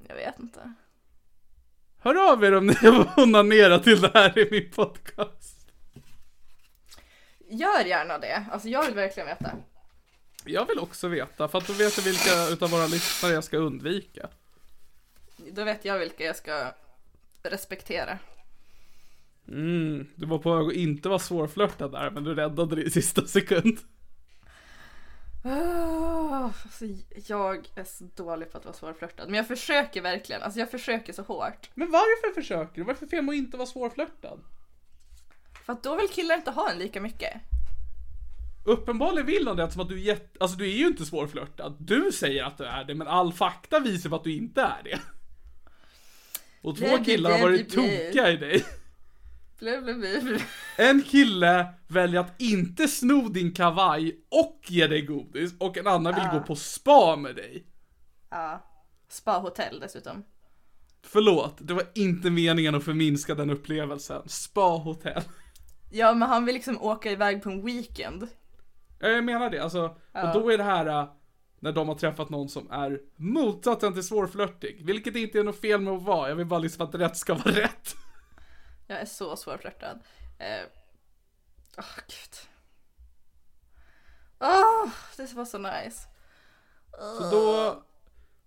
[0.09, 0.73] Jag vet inte.
[1.99, 5.69] Hör av er om ni har onanerat till det här i min podcast.
[7.49, 8.47] Gör gärna det.
[8.53, 9.51] Alltså jag vill verkligen veta.
[10.45, 13.57] Jag vill också veta, för att då vet jag vilka utav våra lyssnare jag ska
[13.57, 14.29] undvika.
[15.37, 16.73] Då vet jag vilka jag ska
[17.43, 18.19] respektera.
[19.49, 22.91] Mm, du var på väg att inte vara svårflörtad där, men du räddade det i
[22.91, 23.79] sista sekund.
[25.45, 26.85] Oh, alltså,
[27.27, 29.27] jag är så dålig på att vara svårflörtad.
[29.27, 30.43] Men jag försöker verkligen.
[30.43, 31.71] Alltså jag försöker så hårt.
[31.75, 32.83] Men varför försöker du?
[32.83, 34.41] Varför fel med att inte vara svårflörtad?
[35.67, 37.33] För att då vill killar inte ha en lika mycket.
[38.65, 40.39] Uppenbarligen vill han det som att du är jätte...
[40.41, 41.77] Alltså du är ju inte svårflörtad.
[41.79, 44.83] Du säger att du är det, men all fakta visar på att du inte är
[44.85, 45.01] det.
[46.63, 48.65] Och två killar har varit tokiga i dig.
[50.77, 56.15] En kille väljer att inte sno din kavaj och ge dig godis och en annan
[56.15, 57.67] vill gå på spa med dig.
[58.31, 58.63] Ja.
[59.09, 60.25] Spa-hotell dessutom.
[61.03, 64.23] Förlåt, det var inte meningen att förminska den upplevelsen.
[64.27, 65.23] Spa-hotell.
[65.93, 68.29] Ja men han vill liksom åka iväg på en weekend.
[68.99, 69.85] Ja, jag menar det, alltså.
[70.13, 71.09] Och då är det här äh,
[71.61, 74.87] när de har träffat någon som är motsatsen till svårflörtig.
[74.87, 77.35] Vilket inte är något fel med att vara, jag vill bara liksom att rätt ska
[77.35, 77.97] vara rätt.
[78.87, 79.99] Jag är så svårflörtad.
[80.39, 80.65] Eh.
[81.79, 82.49] Åh gud.
[84.41, 86.09] Åh, det var så nice.
[87.19, 87.75] Så då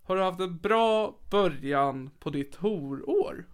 [0.03, 3.45] har du haft en bra början på ditt horår.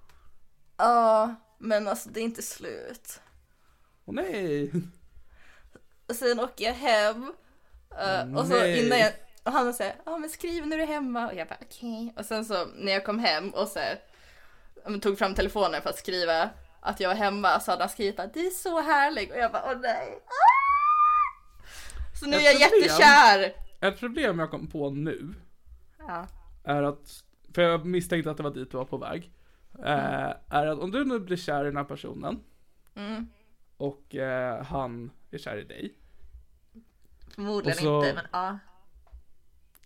[0.77, 3.21] Ja, men alltså det är inte slut.
[4.05, 4.71] Åh nej.
[6.07, 7.33] Och sen åker jag hem.
[7.99, 8.85] eh, och så Nej.
[8.85, 9.13] innan jag,
[9.43, 11.27] och han säger ja men skriv när du är hemma.
[11.27, 12.13] Och jag bara okej.
[12.17, 13.79] Och sen så när jag kom hem och så
[14.85, 16.49] men tog fram telefonen för att skriva
[16.85, 19.31] att jag var hemma så hade han skrivit att du är så härlig.
[19.31, 20.19] Och jag bara åh nej.
[20.25, 21.65] Ah!
[22.19, 22.81] Så nu är jag Ett problem.
[22.83, 23.53] jättekär.
[23.81, 25.33] Ett problem jag kom på nu
[25.99, 26.27] Ja.
[26.63, 27.23] är att,
[27.55, 29.31] för jag misstänkte att det var dit du var på väg.
[29.79, 32.39] Eh, är att om du nu blir kär i den här personen
[32.95, 33.27] Mm.
[33.77, 35.93] och eh, han är kär i dig.
[37.35, 38.57] Förmodligen så- inte men ja.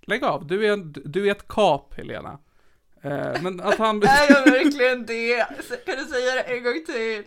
[0.02, 0.78] Lägg av, du är,
[1.10, 2.39] du är ett kap Helena.
[3.02, 5.45] Eh, men att han, Är jag verkligen det?
[5.86, 7.24] Kan du säga det en gång till?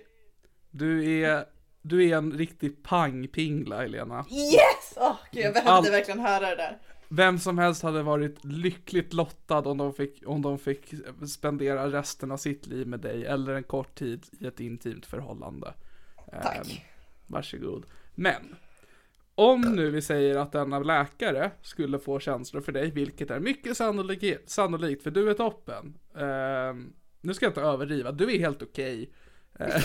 [0.71, 1.45] du är,
[1.83, 4.25] du är en riktig pangpingla Helena.
[4.31, 4.93] Yes!
[4.97, 6.79] Åh gud jag behövde All- verkligen höra det där.
[7.09, 10.95] Vem som helst hade varit lyckligt lottad om de fick, om de fick
[11.29, 15.75] spendera resten av sitt liv med dig eller en kort tid i ett intimt förhållande.
[16.43, 16.57] Tack.
[16.57, 16.79] Eh,
[17.27, 17.87] varsågod.
[18.15, 18.57] Men,
[19.35, 23.77] om nu vi säger att denna läkare skulle få känslor för dig, vilket är mycket
[23.77, 25.95] sannolikt, sannolikt för du är toppen.
[26.17, 26.75] Eh,
[27.21, 29.13] nu ska jag inte överdriva, du är helt okej.
[29.59, 29.83] Eh,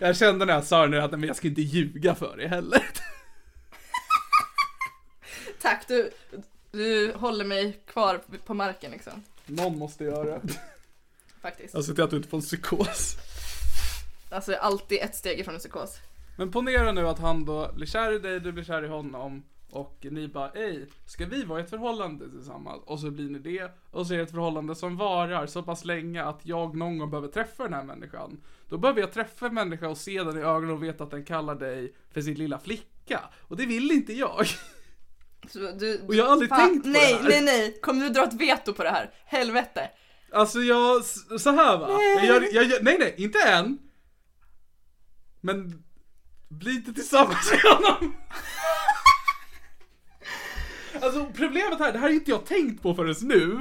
[0.00, 2.46] jag kände när jag sa det nu att men jag ska inte ljuga för dig
[2.46, 2.82] heller.
[5.60, 6.10] Tack du,
[6.70, 9.22] du håller mig kvar på marken liksom.
[9.46, 10.40] Någon måste göra.
[11.40, 11.74] Faktiskt.
[11.74, 13.16] Jag ser till att du inte får en psykos.
[14.30, 15.98] Alltså jag är alltid ett steg ifrån en psykos.
[16.38, 19.42] Men ponera nu att han då blir kär i dig, du blir kär i honom
[19.70, 22.82] och ni bara ej, ska vi vara i ett förhållande tillsammans?
[22.86, 25.84] Och så blir ni det, och så är det ett förhållande som varar så pass
[25.84, 28.40] länge att jag någon gång behöver träffa den här människan.
[28.68, 31.24] Då behöver jag träffa en människa och se den i ögonen och veta att den
[31.24, 33.20] kallar dig för sin lilla flicka.
[33.40, 34.46] Och det vill inte jag.
[35.48, 37.28] Så du, Och jag har aldrig Fan, tänkt på nej, det här.
[37.28, 39.14] Nej, nej, Kommer du dra ett veto på det här?
[39.24, 39.90] Helvete.
[40.32, 41.04] Alltså jag,
[41.40, 41.88] så här va.
[41.90, 43.78] Jag gör, jag gör, nej nej, inte än.
[45.40, 45.84] Men
[46.48, 48.14] bli inte tillsammans med honom.
[51.02, 53.58] Alltså problemet här, det här har inte jag tänkt på förrän nu.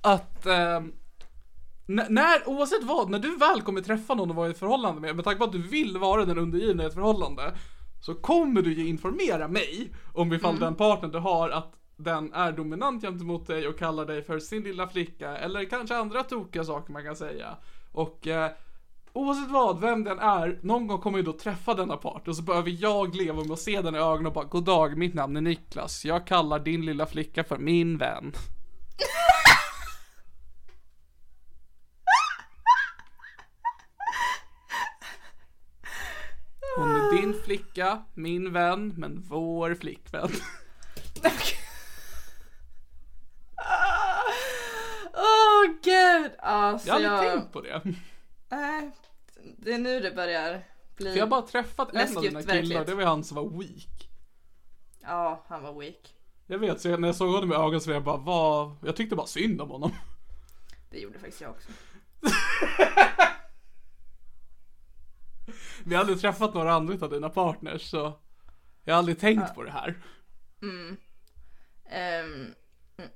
[0.00, 4.58] Att n- när, oavsett vad, när du väl kommer träffa någon och vara i ett
[4.58, 7.54] förhållande med, med tanke på att du vill vara den undergivna i ett förhållande,
[8.00, 12.52] så kommer du ju informera mig om ifall den partner du har att den är
[12.52, 16.92] dominant gentemot dig och kallar dig för sin lilla flicka, eller kanske andra tokiga saker
[16.92, 17.56] man kan säga.
[17.92, 18.50] Och eh,
[19.12, 22.42] oavsett vad, vem den är, någon gång kommer jag då träffa denna part och så
[22.42, 25.36] behöver jag leva med att se den i ögonen och bara God dag, mitt namn
[25.36, 26.04] är Niklas.
[26.04, 28.32] Jag kallar din lilla flicka för min vän.
[36.76, 40.30] Hon är din flicka, min vän, men vår flickvän.
[45.14, 46.32] Åh gud.
[46.38, 47.38] Alltså Jag har aldrig jag...
[47.38, 47.82] tänkt på det.
[48.52, 48.90] Nej,
[49.58, 50.64] det är nu det börjar
[50.96, 51.10] bli...
[51.10, 52.86] För jag har bara träffat en av Läskigt, dina killar, verkligt.
[52.86, 54.10] det var han som var weak.
[55.00, 56.14] Ja, han var weak.
[56.46, 58.76] Jag vet, så jag, när jag såg honom i ögonen så var jag bara, vad?
[58.82, 59.92] Jag tyckte bara synd om honom.
[60.90, 61.68] Det gjorde faktiskt jag också.
[65.84, 68.18] Vi har aldrig träffat några andra av dina partners så
[68.84, 70.02] jag har aldrig tänkt på det här.
[70.62, 70.96] Ehm,
[71.90, 72.54] mm,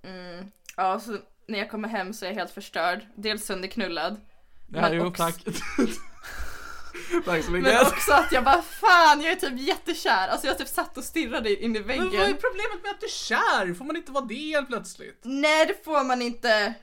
[0.03, 0.51] mm.
[0.77, 3.07] Ja, så när jag kommer hem så är jag helt förstörd.
[3.17, 4.21] Dels sönderknullad.
[4.69, 5.45] Det här är Men ju också- tack.
[7.25, 7.83] tack så Men mycket.
[7.83, 10.29] också att jag bara fan jag är typ jättekär.
[10.29, 12.37] Alltså jag typ satt och stirrade in i Men vad är väggen.
[12.41, 13.75] problemet med att du är kär?
[13.75, 15.21] Får man inte vara det helt plötsligt?
[15.25, 16.75] Nej det får man inte.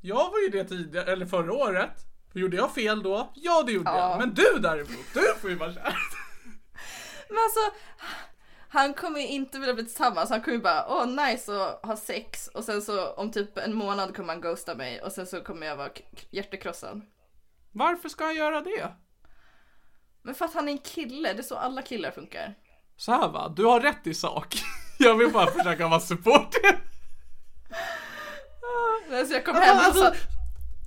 [0.00, 1.90] Jag var ju det tidigare, eller förra året.
[2.32, 3.32] Gjorde jag fel då?
[3.34, 4.10] Ja det gjorde Ja.
[4.10, 4.18] jag.
[4.18, 5.96] Men du däremot, du får ju vara kär.
[7.28, 7.60] Men alltså,
[8.68, 10.30] han kommer ju inte vilja bli tillsammans.
[10.30, 12.48] Han kommer ju bara, åh nice att ha sex.
[12.48, 15.02] Och sen så om typ en månad kommer han ghosta mig.
[15.02, 15.90] Och sen så kommer jag vara
[16.30, 17.00] hjärtekrossad.
[17.72, 18.92] Varför ska han göra det?
[20.22, 22.54] Men för att han är en kille, det är så alla killar funkar.
[22.96, 24.54] Så här va, du har rätt i sak.
[24.98, 26.78] Jag vill bara försöka vara supporter.
[29.10, 30.12] Men så jag kom hem och Alltså, så,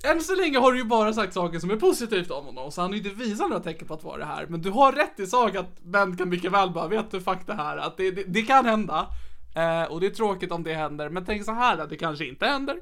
[0.04, 2.82] än så länge har du ju bara sagt saker som är positivt om honom, så
[2.82, 4.46] han har ju inte visat några tecken på att vara det här.
[4.46, 7.48] Men du har rätt i sak att män kan mycket väl bara, vet du fuck
[7.48, 9.08] det här, att det, det, det kan hända.
[9.56, 12.26] Eh, och det är tråkigt om det händer, men tänk så här att det kanske
[12.26, 12.78] inte händer.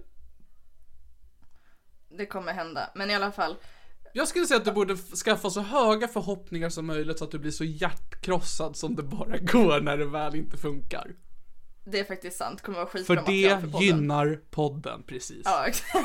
[2.17, 2.89] det kommer hända.
[2.95, 3.55] Men i alla fall,
[4.13, 7.39] Jag skulle säga att du borde skaffa så höga förhoppningar som möjligt så att du
[7.39, 11.11] blir så hjärtkrossad som det bara går när det väl inte funkar.
[11.91, 12.61] Det är faktiskt sant.
[12.61, 13.81] Kommer vara För skitbra det material för podden.
[13.87, 15.41] gynnar podden precis.
[15.45, 15.93] Ja, exakt.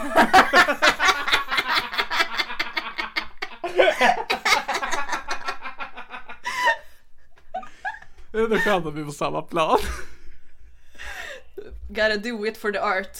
[8.32, 9.78] Det är skönt att vi är på samma plan.
[11.88, 13.18] Gotta do it for the art.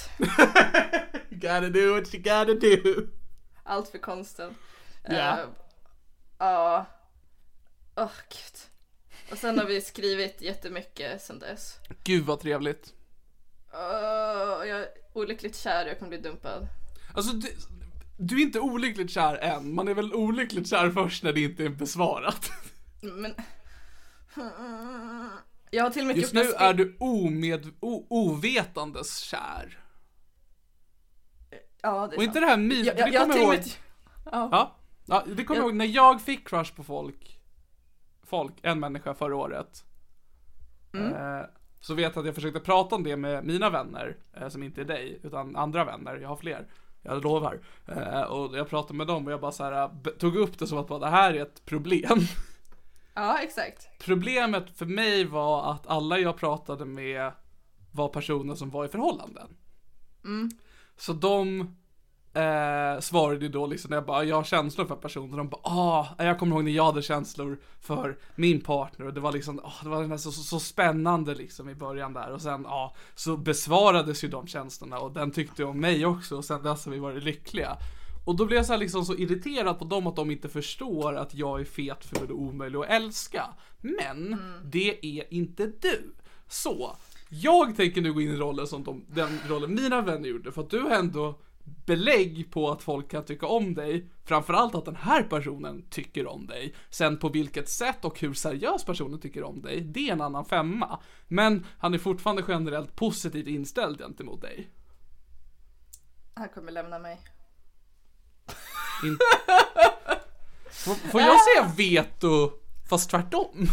[1.31, 3.07] gotta do what you gotta do.
[3.65, 4.55] Allt för konsten.
[5.05, 5.39] Ja.
[5.39, 5.47] Eh,
[6.39, 6.87] Ja.
[7.97, 8.61] Åh gud.
[9.31, 11.79] Och sen har vi skrivit jättemycket sen dess.
[12.05, 12.93] Gud vad trevligt.
[13.73, 16.67] Åh, jag är olyckligt kär jag kommer bli dumpad.
[17.15, 17.49] Alltså, du,
[18.19, 19.75] du är inte olyckligt kär än.
[19.75, 22.51] Man är väl olyckligt kär först när det inte är besvarat.
[23.03, 23.35] Men...
[25.71, 29.79] Jag har till och med Just nu är du omed, o, ovetandes kär.
[31.83, 32.47] Ja, det är Och inte sant.
[32.47, 32.85] det här min...
[32.85, 33.49] Jag, jag, jag kommer ihåg...
[33.49, 33.71] med...
[34.33, 37.41] Ja, ja, det kommer jag ihåg när jag fick crush på folk.
[38.27, 39.85] Folk, en människa förra året.
[41.13, 41.47] Eh,
[41.81, 44.81] så vet jag att jag försökte prata om det med mina vänner, eh, som inte
[44.81, 46.67] är dig, utan andra vänner, jag har fler.
[47.03, 47.61] Jag lovar.
[47.87, 50.67] Eh, och jag pratade med dem och jag bara så här, b- tog upp det
[50.67, 52.19] som att bara, det här är ett problem.
[53.17, 53.89] Ja, exakt.
[53.99, 57.33] Problemet för mig var att alla jag pratade med
[57.93, 59.57] var personer som var i förhållanden.
[60.97, 61.77] Så de
[62.35, 65.37] eh, svarade ju då liksom när jag bara, jag har känslor för personer.
[65.37, 69.21] De bara, ah, jag kommer ihåg när jag hade känslor för min partner och det
[69.21, 72.63] var liksom, ah, det var så, så, så spännande liksom i början där och sen,
[72.65, 76.63] ja, ah, så besvarades ju de känslorna och den tyckte om mig också och sen
[76.63, 77.77] dess har vi varit lyckliga.
[78.25, 81.17] Och då blev jag så här liksom så irriterad på dem att de inte förstår
[81.17, 83.45] att jag är fet för och omöjlig att älska.
[83.81, 86.15] Men det är inte du.
[86.49, 86.97] Så,
[87.29, 90.63] jag tänker nu gå in i rollen som de, den rollen mina vänner gjorde för
[90.63, 94.11] att du har ändå belägg på att folk kan tycka om dig.
[94.25, 96.75] Framförallt att den här personen tycker om dig.
[96.91, 100.45] Sen på vilket sätt och hur seriös personen tycker om dig, det är en annan
[100.45, 101.01] femma.
[101.29, 104.71] Men han är fortfarande generellt positivt inställd gentemot dig.
[106.35, 107.21] Han kommer lämna mig.
[109.05, 109.19] In...
[111.11, 112.51] Får, jag säga veto
[112.89, 113.69] fast tvärtom?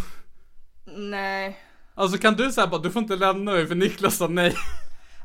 [0.84, 1.58] Nej.
[1.94, 4.54] Alltså kan du säga bara du får inte lämna mig för Niklas sa nej.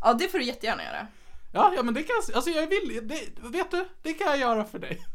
[0.01, 1.07] Ja, det får du jättegärna göra.
[1.51, 3.19] Ja, ja men det kan jag, alltså jag vill, det,
[3.49, 5.05] vet du, det kan jag göra för dig.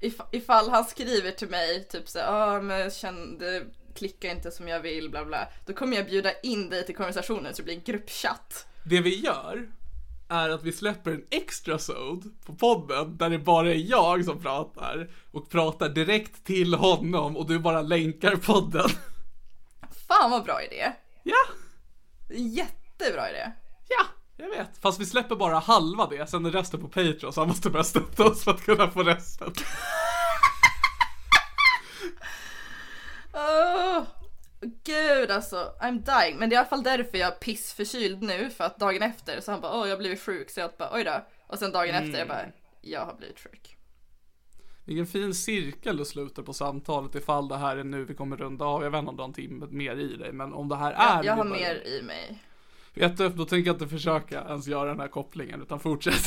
[0.00, 4.50] If, ifall han skriver till mig typ så ja men jag kände, det klickar inte
[4.50, 5.48] som jag vill bla bla.
[5.66, 8.66] Då kommer jag bjuda in dig till konversationen så det blir en gruppchatt.
[8.84, 9.68] Det vi gör
[10.28, 14.42] är att vi släpper en extra sod på podden där det bara är jag som
[14.42, 18.88] pratar och pratar direkt till honom och du bara länkar podden.
[20.08, 20.92] Fan vad bra idé.
[21.22, 21.36] Ja,
[22.28, 23.52] Jättebra idé.
[23.88, 24.04] ja,
[24.42, 24.78] jag vet.
[24.78, 27.84] Fast vi släpper bara halva det, sen är resten på Patreon så han måste börja
[27.84, 29.52] stötta oss för att kunna få resten.
[33.34, 34.02] Åh,
[34.84, 36.38] gud alltså, I'm dying.
[36.38, 39.40] Men det är i alla fall därför jag är pissförkyld nu för att dagen efter
[39.40, 41.26] så han bara åh jag har blivit sjuk så jag bara oj då.
[41.46, 42.44] Och sen dagen efter jag bara
[42.80, 43.76] jag har blivit sjuk.
[44.84, 48.64] Vilken fin cirkel du sluter på samtalet ifall det här är nu vi kommer runda
[48.64, 48.82] av.
[48.82, 50.92] Jag vet inte om du har en timme mer i dig, men om det här
[50.92, 52.42] är Jag, jag har mer i mig.
[52.94, 56.24] Vet du, då tänker jag inte försöka ens göra den här kopplingen utan fortsätt.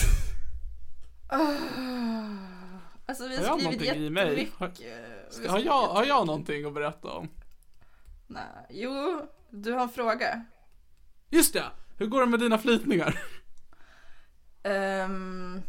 [3.07, 4.23] Alltså vi Har har skrivit någonting i mig?
[4.27, 4.59] jättemycket.
[4.59, 7.29] Har- Vi Har jag, har jag någonting att berätta om?
[8.27, 10.45] Nej, jo, du har en fråga.
[11.29, 11.63] Just det!
[11.97, 13.19] Hur går det med dina flytningar?
[14.63, 15.61] Ehm,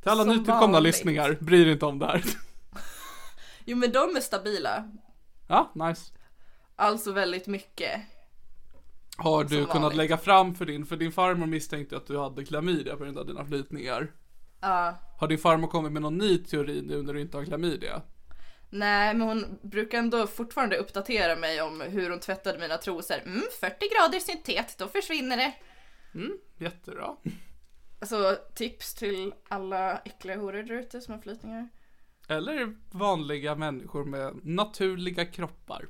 [0.00, 2.24] Till alla nytillkomna lyssningar, bry dig inte om det här.
[3.64, 4.90] Jo men de är stabila.
[5.48, 6.12] Ja, nice.
[6.76, 8.00] Alltså väldigt mycket.
[9.16, 9.96] Har du kunnat vanligt.
[9.96, 13.26] lägga fram för din, för din farmor misstänkte att du hade klamydia på grund av
[13.26, 14.12] dina flytningar.
[14.60, 14.98] Ja.
[15.18, 18.02] Har din farmor kommit med någon ny teori nu när du inte har klamydia?
[18.70, 23.16] Nej, men hon brukar ändå fortfarande uppdatera mig om hur hon tvättade mina trosor.
[23.24, 25.54] Mm, 40 grader syntet, då försvinner det.
[26.58, 27.16] Jättebra.
[28.02, 31.68] Så tips till alla äckliga horor där ute som har flytningar.
[32.28, 35.88] Eller vanliga människor med naturliga kroppar.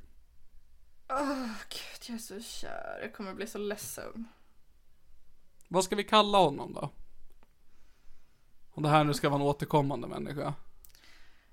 [1.14, 2.98] Åh gud, jag är så kär.
[3.02, 4.28] Jag kommer bli så ledsen.
[5.68, 6.90] Vad ska vi kalla honom då?
[8.70, 10.54] Om det här nu ska vara en återkommande människa.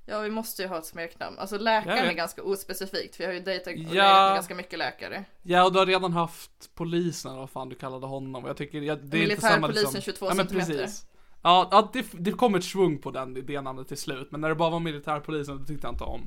[0.06, 1.40] Ja, vi måste ju ha ett smeknamn.
[1.40, 4.28] Alltså läkaren Jag är ganska ospecifikt, för jag har ju dejtat och Ja.
[4.28, 5.26] med ganska mycket läkare.
[5.42, 8.46] Ja, och du har redan haft polisen, vad fan du kallade honom.
[8.46, 10.02] Jag tycker, ja, det är inte samma Militärpolisen liksom...
[10.02, 10.84] 22 ja, men centimeter.
[10.84, 11.06] precis.
[11.42, 14.32] Ja, ja det, det kom ett svung på den, det namnet till slut.
[14.32, 16.22] Men när det bara var militärpolisen, det tyckte jag inte om.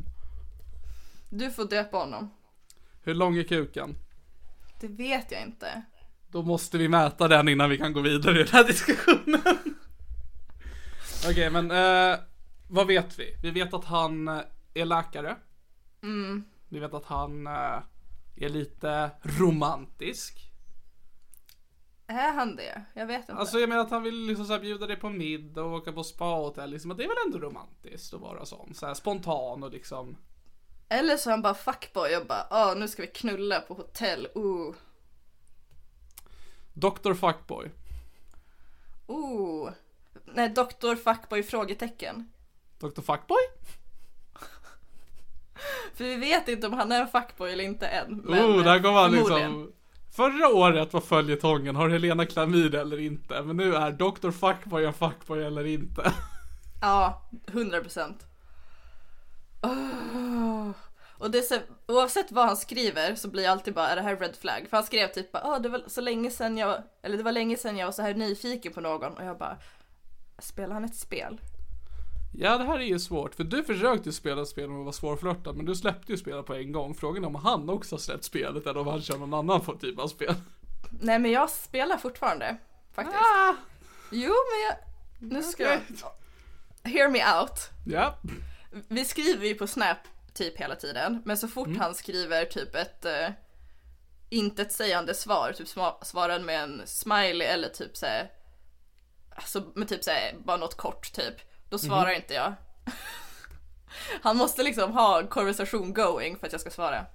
[1.30, 2.30] Du får döpa honom.
[3.02, 3.96] Hur lång är kuken?
[4.80, 5.82] Det vet jag inte.
[6.28, 9.40] Då måste vi mäta den innan vi kan gå vidare i den här diskussionen.
[11.30, 12.18] Okej, men eh,
[12.68, 13.36] vad vet vi?
[13.42, 14.40] Vi vet att han eh,
[14.74, 15.36] är läkare.
[16.02, 16.44] Mm.
[16.68, 17.82] Vi vet att han eh,
[18.36, 20.52] är lite romantisk.
[22.06, 22.84] Är han det?
[22.94, 23.32] Jag vet inte.
[23.32, 26.04] Alltså jag menar att han vill liksom så bjuda dig på middag och åka på
[26.04, 26.70] spa-hotell.
[26.70, 28.74] Liksom, att det är väl ändå romantiskt att vara sån.
[28.74, 30.16] Så här spontan och liksom.
[30.92, 34.28] Eller så är han bara fuckboy och bara åh nu ska vi knulla på hotell,
[34.34, 34.74] ooh.
[36.72, 37.14] Dr.
[37.14, 37.70] Fuckboy.
[39.06, 39.70] Ooh.
[40.24, 42.32] Nej, doktor fuckboy frågetecken.
[42.78, 43.00] Dr.
[43.00, 43.38] Fuckboy?
[45.94, 48.16] För vi vet inte om han är en fuckboy eller inte än.
[48.16, 49.50] Men oh, där han förmodligen.
[49.50, 49.72] liksom.
[50.16, 53.42] Förra året var följetongen, har Helena klamydia eller inte?
[53.42, 54.30] Men nu är Dr.
[54.30, 56.12] Fuckboy en fuckboy eller inte?
[56.80, 58.26] Ja, 100 procent.
[61.18, 64.02] Och det är så, oavsett vad han skriver så blir jag alltid bara, är det
[64.02, 64.66] här red flag?
[64.70, 67.32] För han skrev typ bara, "Åh, det var så länge sedan jag, eller det var
[67.32, 69.56] länge sedan jag var så här nyfiken på någon och jag bara,
[70.38, 71.40] spelar han ett spel?
[72.34, 73.34] Ja, det här är ju svårt.
[73.34, 76.46] För du försökte ju spela spel med att vara svårflörtad, men du släppte ju spelet
[76.46, 76.94] på en gång.
[76.94, 79.98] Frågan är om han också har släppt spelet eller om han kör någon annan typ
[79.98, 80.34] av spel.
[81.02, 82.56] Nej men jag spelar fortfarande,
[82.94, 83.18] faktiskt.
[83.18, 83.54] Ah,
[84.10, 84.76] Jo men jag,
[85.34, 85.80] nu ska jag,
[86.92, 87.70] hear me out.
[87.86, 88.14] ja.
[88.88, 89.98] Vi skriver ju på Snap
[90.34, 91.80] typ hela tiden, men så fort Mm.
[91.80, 93.34] han skriver typ ett uh,
[94.30, 95.68] intetsägande svar, typ
[96.02, 98.30] svarar med en smiley eller typ såhär,
[99.34, 101.34] alltså med typ såhär, bara något kort typ,
[101.70, 102.16] då svarar Mhm.
[102.16, 102.54] inte jag.
[104.22, 107.06] han måste liksom ha en konversation going för att jag ska svara.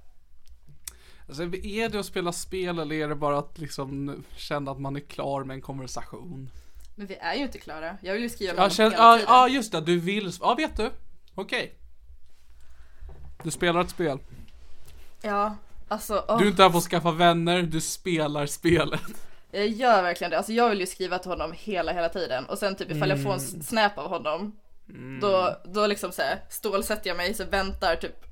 [1.28, 4.96] Alltså, är det att spela spel eller är det bara att liksom känna att man
[4.96, 6.50] är klar med en konversation?
[6.96, 9.14] Men vi är ju inte klara, jag vill ju skriva med Ja, honom känn, hela
[9.18, 9.26] tiden.
[9.34, 10.92] ja, just det, du vill, ja vet du.
[11.38, 11.74] Okej.
[13.44, 14.20] Du spelar ett spel.
[15.22, 15.56] Ja,
[15.88, 19.02] alltså åh, Du är inte här för att skaffa vänner, du spelar spelet.
[19.52, 20.38] jag gör verkligen det.
[20.38, 23.24] Alltså jag vill ju skriva till honom hela, hela tiden och sen typ ifall jag
[23.24, 23.62] får en Mm.
[23.62, 24.60] snap av honom
[25.22, 28.26] då, då liksom såhär stålsätter jag mig så väntar typ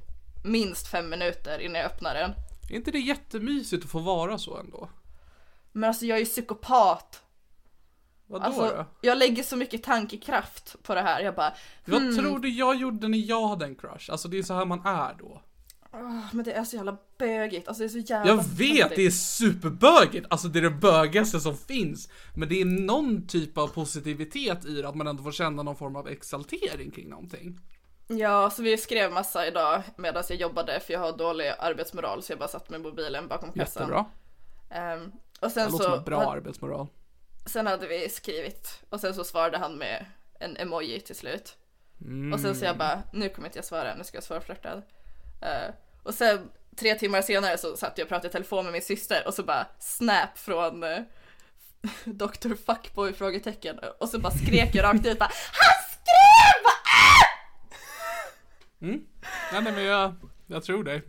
[0.43, 2.31] minst fem minuter innan jag öppnar den.
[2.69, 4.89] Är inte det jättemysigt att få vara så ändå?
[5.71, 7.21] Men alltså jag är ju psykopat.
[8.27, 8.85] Vadå Alltså då?
[9.01, 11.21] jag lägger så mycket tankekraft på det här.
[11.21, 11.53] Jag bara,
[11.85, 14.11] Vad tror du jag gjorde när jag hade en crush?
[14.11, 15.41] Alltså det är så här man är då.
[15.93, 17.67] "Åh, men det är så jävla bögigt.
[17.67, 20.27] Alltså det är så jävla Jag vet, det är superbögigt!
[20.29, 22.09] Alltså det är det bögigaste som finns.
[22.35, 25.75] Men det är någon typ av positivitet i det, att man ändå får känna någon
[25.75, 27.59] form av exaltering kring någonting.
[28.07, 32.31] Ja, så vi skrev massa idag medan jag jobbade för jag har dålig arbetsmoral så
[32.31, 33.81] jag bara satt med mobilen bakom kassan.
[33.83, 34.05] Jättebra.
[34.69, 35.05] Ehm,
[35.39, 36.87] och Det sen låter som så en bra arbetsmoral.
[37.45, 40.05] Sen hade vi skrivit och sen så svarade han med
[40.39, 41.57] en emoji till slut.
[42.01, 42.33] Mm.
[42.33, 44.81] Och sen så jag bara, nu kommer inte jag svara, nu ska jag svara flörtad.
[45.41, 45.73] Eh,
[46.03, 49.27] och sen tre timmar senare så satt jag och pratade i telefon med min syster
[49.27, 50.99] och så bara snap från uh,
[52.05, 52.55] Dr.
[52.65, 56.63] Fuckboy frågetecken och så bara skrek jag rakt ut bara HAN SKREV!
[56.63, 56.95] Bara,
[58.79, 60.15] Nej, nej men jag,
[60.47, 61.01] jag tror dig.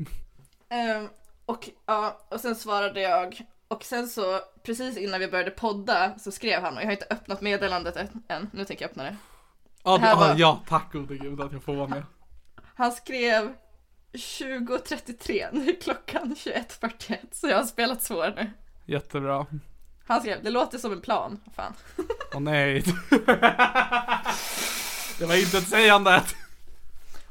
[0.68, 1.08] Ehm,
[1.46, 6.30] och ja, och sen svarade jag och sen så precis innan vi började podda så
[6.32, 7.96] skrev han och jag har inte öppnat meddelandet
[8.28, 9.16] än- nu tänker jag öppna det.
[9.84, 12.02] Ja, här ja, var- ja, tack gode gud att jag får vara med.
[12.74, 13.52] Han skrev
[14.12, 18.50] 20.33, nu är klockan 21.41 så jag har spelat svår nu.
[18.86, 19.46] Jättebra.
[20.06, 21.40] Han skrev, det låter som en plan.
[21.56, 21.72] Fan.
[22.34, 22.82] Åh nej.
[25.18, 26.22] det var inte ett sägande.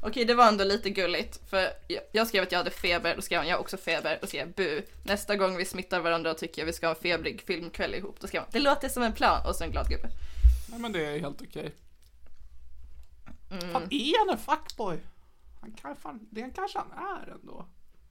[0.06, 1.68] Okej, det var ändå lite gulligt för
[2.12, 4.52] jag, skrev att jag hade feber, då skrev han jag har också feber, då skrev
[4.52, 4.82] bu.
[5.02, 8.20] Nästa gång vi smittar varandra och tycker jag vi ska ha en febrig filmkväll ihop,
[8.20, 10.08] då skrev han det låter som en plan och så en glad gubbe.
[10.70, 11.74] Nej men det är helt okej.
[13.50, 13.72] Mm.
[13.72, 14.98] Fan, är han en fuckboy?
[15.60, 17.66] Han kan fan, det kanske han är ändå.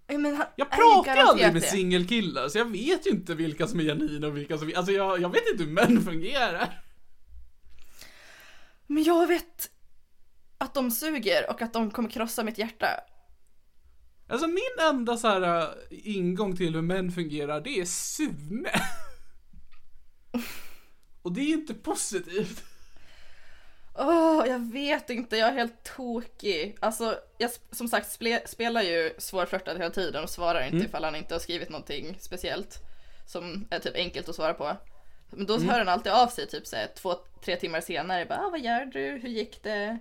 [0.07, 3.67] Men han Jag är pratar ju aldrig med singelkillar så jag vet ju inte vilka
[3.67, 6.81] som är genuina och vilka som Alltså jag, jag vet inte hur män fungerar.
[8.87, 9.69] Men jag vet
[10.57, 12.87] att de suger och att de kommer krossa mitt hjärta.
[14.29, 18.69] Alltså min enda så här äh, ingång till hur män fungerar det är Sune.
[21.21, 22.63] Och det är inte positivt.
[23.97, 26.77] Åh, jag vet inte, jag är helt tokig.
[26.79, 31.15] Alltså, jag som sagt sple- spelar ju svårflörtad hela tiden och svarar inte ifall han
[31.15, 32.79] inte har skrivit någonting speciellt
[33.27, 34.77] som är typ enkelt att svara på.
[35.29, 37.15] Men då hör han alltid av sig typ såhär två,
[37.45, 38.25] tre timmar senare.
[38.25, 38.99] Bara, ah, vad gör du?
[38.99, 39.97] Hur gick det?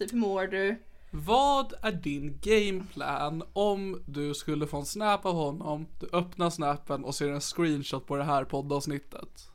[0.00, 0.82] Typ, hur mår du?
[1.10, 7.04] Vad är din gameplan om du skulle få en snap av honom, du öppnar snappen
[7.04, 9.50] och ser en screenshot på det här poddavsnittet?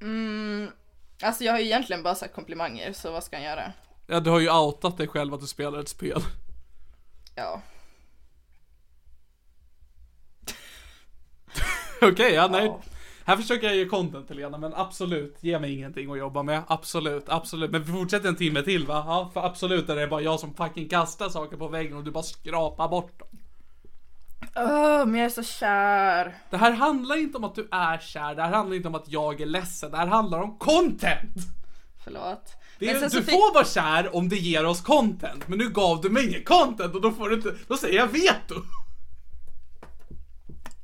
[0.00, 0.70] Mm,
[1.22, 3.72] alltså jag har ju egentligen bara sagt komplimanger, så vad ska han göra?
[4.06, 6.22] Ja, du har ju outat dig själv att du spelar ett spel.
[7.34, 7.62] Ja.
[12.02, 12.66] Okej, ja nej.
[12.66, 12.82] Ja.
[13.24, 16.62] Här försöker jag ge content till Lena, men absolut, ge mig ingenting att jobba med.
[16.66, 17.70] Absolut, absolut.
[17.70, 19.04] Men vi fortsätter en timme till va?
[19.06, 22.10] Ja, för absolut är det bara jag som fucking kastar saker på väggen och du
[22.10, 23.28] bara skrapar bort dem.
[24.56, 26.34] Åh, men jag är så kär.
[26.50, 29.08] Det här handlar inte om att du är kär, det här handlar inte om att
[29.08, 31.34] jag är ledsen, det här handlar om content!
[32.04, 32.56] Förlåt.
[32.78, 36.10] Är, du fick- får vara kär om det ger oss content, men nu gav du
[36.10, 38.54] mig ingen content och då får du inte, då säger jag veto!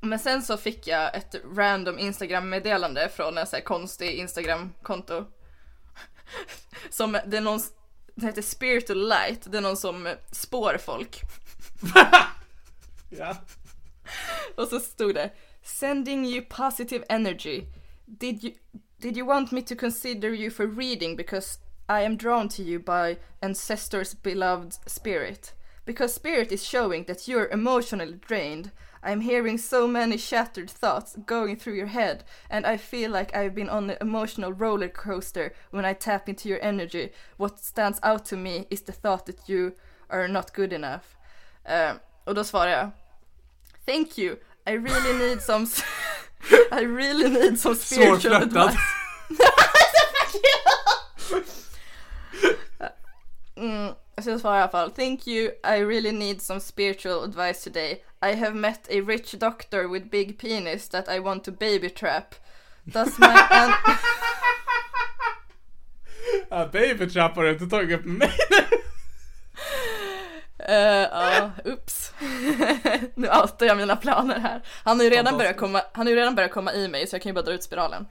[0.00, 5.26] Men sen så fick jag ett random Instagram-meddelande från en sån här konstig Instagram-konto.
[6.90, 7.60] Som, det är någon,
[8.14, 11.22] det heter Spiritual Light, det är någon som spår folk.
[13.10, 13.36] Ja.
[14.54, 15.30] Och så stod det
[15.62, 17.66] Sending you positive energy.
[18.06, 18.54] Did you,
[19.00, 21.58] did you want me to consider you for reading because
[21.88, 25.54] I am drawn to you by ancestors beloved spirit?
[25.84, 28.70] Because spirit is showing that you're emotionally drained.
[29.02, 33.54] I'm hearing so many shattered thoughts going through your head, and I feel like I've
[33.54, 37.10] been on an emotional roller coaster when I tap into your energy.
[37.36, 39.72] What stands out to me is the thought that you
[40.10, 41.16] are not good enough.
[41.64, 41.92] Eh,
[42.24, 42.90] och då svarar jag
[43.86, 44.36] Thank you.
[44.66, 45.66] I really need some
[46.72, 48.76] I really need some spiritual advice.
[54.28, 54.90] så jag svarar i alla fall.
[54.90, 55.46] Thank you.
[55.64, 58.02] I really need some spiritual advice today.
[58.22, 62.34] I have met a rich doctor with big penis that I want to baby trap.
[62.84, 63.74] Does my aunt...
[66.50, 68.30] Ja, baby trap har du inte tagit upp mig.
[70.58, 70.74] Eh,
[71.12, 72.12] Ja, ups.
[73.14, 74.62] nu outar jag mina planer här.
[74.84, 77.14] Han har ju redan börjat komma, han har ju redan börjat komma i mig så
[77.16, 78.06] jag kan ju bara dra ut spiralen.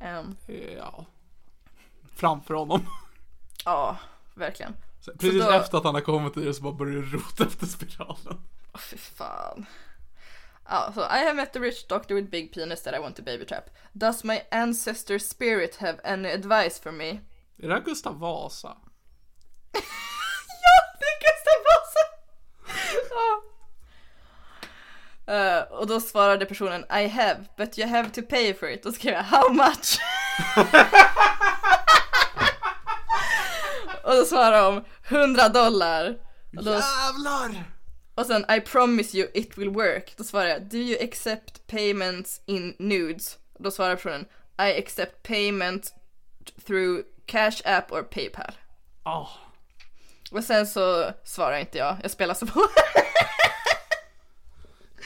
[0.00, 0.36] Ehm,
[0.78, 1.04] Ja.
[2.16, 2.86] Framför honom.
[3.64, 3.96] Ja,
[4.34, 4.76] verkligen.
[5.18, 7.66] Precis då- efter att han har kommit i det så bara börjar du rota efter
[7.66, 8.40] spiralen.
[8.74, 9.66] Åh fy fan.
[10.68, 13.22] Ja, så I have met a rich doctor with big penis that I want to
[13.22, 13.64] baby trap.
[13.92, 17.08] Does my ancestor spirit have any advice for me?
[17.62, 18.76] Är det här Gustav Vasa?
[20.62, 22.04] Ja, det är Gustav Vasa!
[23.14, 23.42] Ja.
[25.34, 28.82] Eh, och då svarade personen I have, but you have to pay for it.
[28.82, 29.98] Då skrev jag how much?
[34.06, 36.18] och då svarade de 100 dollar.
[36.56, 37.64] Och, då, Jävlar!
[38.14, 40.14] och sen I promise you it will work.
[40.16, 43.38] Då svarade jag Do you accept payments in nudes?
[43.54, 44.26] Och då svarade personen
[44.58, 45.94] I accept payment
[46.66, 48.52] through cash app or paypal.
[49.02, 49.28] Ah.
[50.30, 52.60] Och sen så svarar inte jag, jag spelar så på.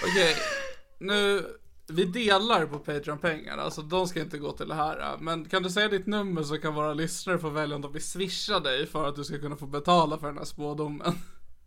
[0.03, 0.37] Okej,
[0.99, 1.47] nu,
[1.91, 5.17] vi delar på Patreon-pengar, alltså de ska inte gå till det här.
[5.21, 8.05] Men kan du säga ditt nummer så kan våra lyssnare få välja om de vill
[8.05, 11.13] swisha dig för att du ska kunna få betala för den här spådomen.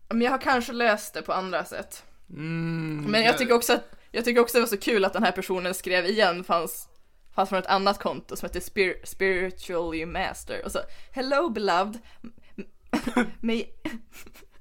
[0.09, 2.03] Men jag har kanske löst det på andra sätt.
[2.29, 5.23] Mm, Men jag tycker också att, jag tycker också det var så kul att den
[5.23, 6.89] här personen skrev igen fanns,
[7.35, 10.79] fanns från ett annat konto som heter Spir Spiritually Master och så
[11.11, 11.99] Hello beloved
[13.39, 13.65] May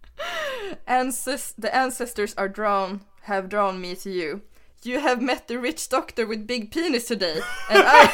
[0.87, 4.41] Ancest the ancestors are drawn have drawn me to you.
[4.85, 7.41] You have met the rich doctor with big penis today
[7.71, 8.11] and I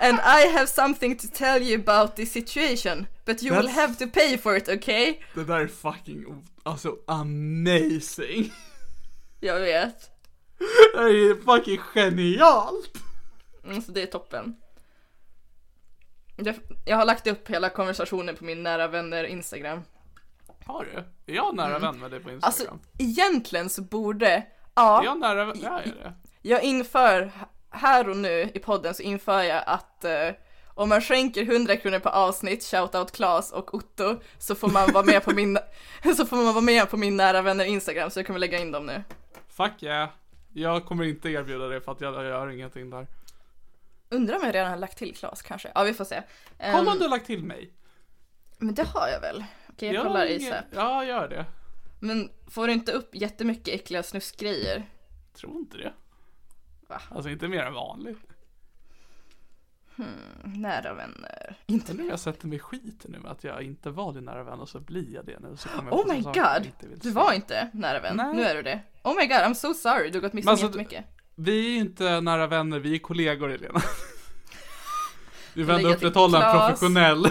[0.00, 3.96] and I have something to tell you about this situation but you will That's- have
[3.98, 5.18] to pay for it okay?
[5.34, 8.52] Det där är fucking, alltså amazing.
[9.40, 10.10] Jag vet.
[10.94, 12.92] Det är fucking genialt.
[13.64, 14.56] Mm, så det är toppen.
[16.36, 19.80] Jag, jag har lagt upp hela konversationen på min nära vänner Instagram.
[20.64, 20.98] Har du?
[21.32, 22.78] Är jag nära vän med dig på Alltså Instagram?
[22.98, 24.46] egentligen så borde,
[24.78, 26.12] är ja, jag nära är det.
[26.42, 27.30] jag inför,
[27.70, 30.28] här och nu i podden så inför jag att eh,
[30.74, 35.04] om man skänker 100 kronor per avsnitt, shoutout Klas och Otto, så får man vara
[35.04, 35.58] med på min,
[36.16, 38.72] så får man vara med på min nära vänner Instagram, så jag kommer lägga in
[38.72, 39.02] dem nu.
[39.48, 40.08] Fuck yeah.
[40.52, 43.06] Jag kommer inte erbjuda det för att jag, jag gör ingenting där.
[44.10, 45.72] Undrar om jag redan har lagt till Klas kanske?
[45.74, 46.22] Ja, vi får se.
[46.58, 47.72] Ehm, Kolla om du har lagt till mig.
[48.58, 49.44] Men det har jag väl?
[49.68, 50.64] Okej, jag Jag kollar har i ingen- SAP.
[50.70, 51.44] Ja, gör det.
[51.98, 54.88] Men får du inte upp jättemycket äckliga snuskgrejer?
[55.32, 55.92] Tror inte det.
[56.88, 57.00] Va?
[57.10, 58.18] Alltså inte mer än vanligt.
[60.44, 61.56] Nära vänner.
[61.66, 62.10] Inte Nu mer.
[62.10, 64.68] jag sätter mig i skiten nu med att jag inte var din nära vän och
[64.68, 65.56] så blir jag det nu.
[65.56, 66.72] Så kommer jag Oh my jag god!
[67.02, 68.16] Du var inte nära vän.
[68.16, 68.34] Nej.
[68.36, 68.80] Nu är du det.
[69.02, 70.10] Oh my god, I'm so sorry.
[70.10, 71.04] Du har gått miste om alltså, jättemycket.
[71.34, 73.80] Vi är inte nära vänner, vi är kollegor Helena.
[75.54, 77.26] Vi lägger till upprätthålla en professionell.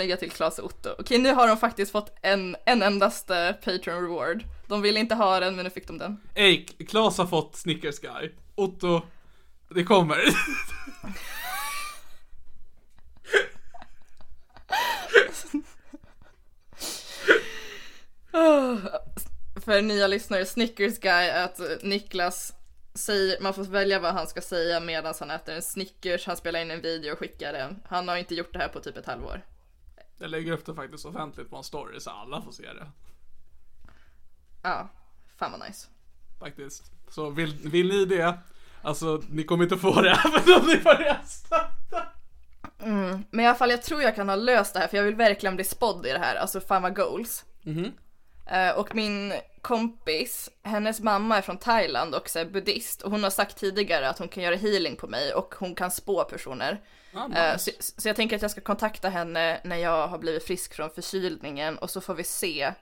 [0.00, 0.90] Jag till Klas och Otto.
[0.98, 4.44] Okej, nu har de faktiskt fått en, en endaste Patreon reward.
[4.68, 6.20] De ville inte ha den, men nu fick de den.
[6.34, 8.30] Ey, Klas har fått Snickers Guy.
[8.54, 9.02] Otto,
[9.68, 10.18] det kommer.
[19.64, 22.52] För nya lyssnare, Snickers guy är att Niklas
[22.94, 26.60] säger, man får välja vad han ska säga medan han äter en Snickers, han spelar
[26.60, 27.82] in en video och skickar den.
[27.88, 29.42] Han har inte gjort det här på typ ett halvår.
[30.18, 32.86] Jag lägger upp det faktiskt offentligt på en story så alla får se det.
[34.62, 34.88] Ja,
[35.36, 35.88] fan vad nice.
[36.40, 36.92] Faktiskt.
[37.08, 38.38] Så vill, vill ni det?
[38.82, 41.56] Alltså, ni kommer inte få det även om ni får rösta.
[43.30, 45.14] Men i alla fall, jag tror jag kan ha löst det här för jag vill
[45.14, 47.44] verkligen bli spådd i det här, alltså fan vad goals.
[48.46, 49.32] Eh, och min
[49.64, 54.18] kompis, hennes mamma är från Thailand och är buddhist och hon har sagt tidigare att
[54.18, 56.82] hon kan göra healing på mig och hon kan spå personer.
[57.14, 57.72] Ah, Eh, nice.
[57.78, 60.90] så, så jag tänker att jag ska kontakta henne när jag har blivit frisk från
[60.90, 62.72] förkylningen och så får vi se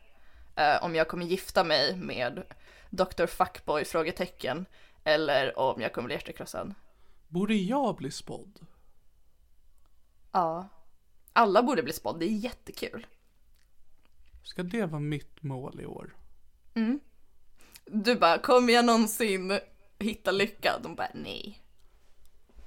[0.56, 2.42] eh, om jag kommer gifta mig med
[2.90, 3.26] Dr.
[3.26, 3.84] Fuckboy?
[3.84, 4.66] frågetecken
[5.04, 6.74] eller om jag kommer bli hjärtekrossad.
[7.28, 8.66] Borde jag bli spådd?
[10.32, 10.68] Ja.
[11.32, 13.06] Alla borde bli spådd, det är jättekul.
[14.44, 16.16] Ska det vara mitt mål i år?
[17.84, 19.60] Du bara, kommer jag någonsin
[19.98, 20.78] hitta lycka?
[20.82, 21.62] De bara, nej.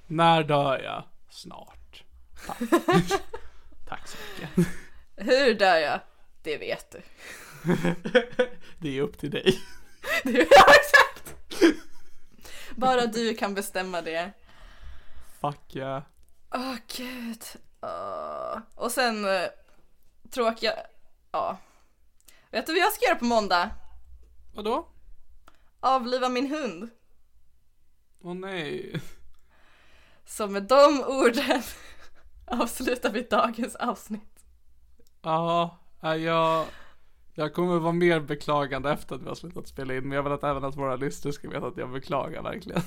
[0.08, 1.04] När dör jag?
[1.30, 2.04] Snart.
[2.48, 2.58] Tack.
[3.88, 4.68] Tack så mycket.
[5.16, 6.00] Hur dör jag?
[6.44, 7.02] Det vet du.
[8.80, 9.60] Det är upp till dig.
[10.24, 11.36] Exakt!
[12.76, 14.32] Bara du kan bestämma det.
[15.42, 16.04] Fuck yeah.
[16.54, 17.44] Åh gud.
[17.82, 18.58] Åh.
[18.76, 19.48] Och sen eh,
[20.32, 20.74] tråkiga,
[21.32, 21.58] ja.
[22.52, 23.70] Vet du vad jag ska göra på måndag?
[24.56, 24.88] Vadå?
[25.80, 26.90] Avliva min hund.
[28.24, 29.02] Åh nej.
[30.26, 31.62] Så med de orden
[32.48, 34.46] avslutar vi dagens avsnitt.
[35.22, 36.66] Ja, ja, jag,
[37.34, 40.04] jag kommer vara mer beklagande efter att vi har slutat spela in.
[40.04, 42.82] Men jag vill att även att våra lyssnare ska veta att jag beklagar verkligen.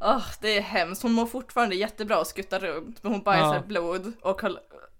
[0.00, 1.02] Åh, det är hemskt.
[1.02, 3.02] Hon mår fortfarande jättebra och skuttar runt.
[3.02, 3.62] Men hon bajsar Ja.
[3.66, 4.40] blod och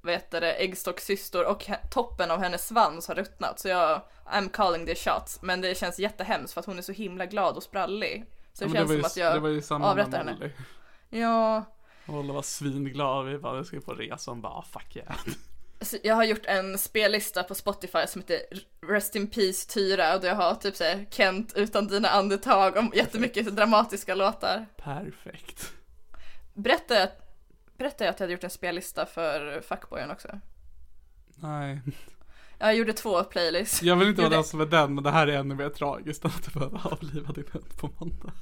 [0.08, 3.58] vet du det, äggstockscystor och toppen av hennes svans har ruttnat.
[3.60, 4.02] Så jag,
[4.32, 5.42] I'm calling the shots.
[5.42, 8.24] Men det känns jättehemskt för att hon är så himla glad och sprallig.
[8.52, 10.32] Så det Ja, känns var som ju- att det var ju jag samma avrättar henne.
[10.32, 10.50] Molly.
[11.22, 11.64] Ja,
[12.04, 13.26] Molly var svinglad.
[13.26, 14.30] Vi bara, ska på resa.
[14.30, 15.16] Hon bara, "Ah, fuck yeah.
[16.02, 18.40] Jag har gjort en spellista på Spotify som heter
[18.88, 22.96] Rest in Peace Tyra och där jag har typ såhär Kent utan dina andetag och
[22.96, 24.66] jättemycket dramatiska låtar.
[24.76, 25.72] Perfekt.
[26.54, 27.08] Berättade jag,
[27.78, 30.28] berättade jag att jag hade gjort en spellista för Fuckboyen också?
[31.34, 31.80] Nej.
[32.58, 33.82] Jag gjorde två playlists.
[33.82, 36.24] Jag vill inte vara den som är den, men det här är ännu mer tragiskt
[36.24, 38.32] än att du behöver avliva din hund på måndag.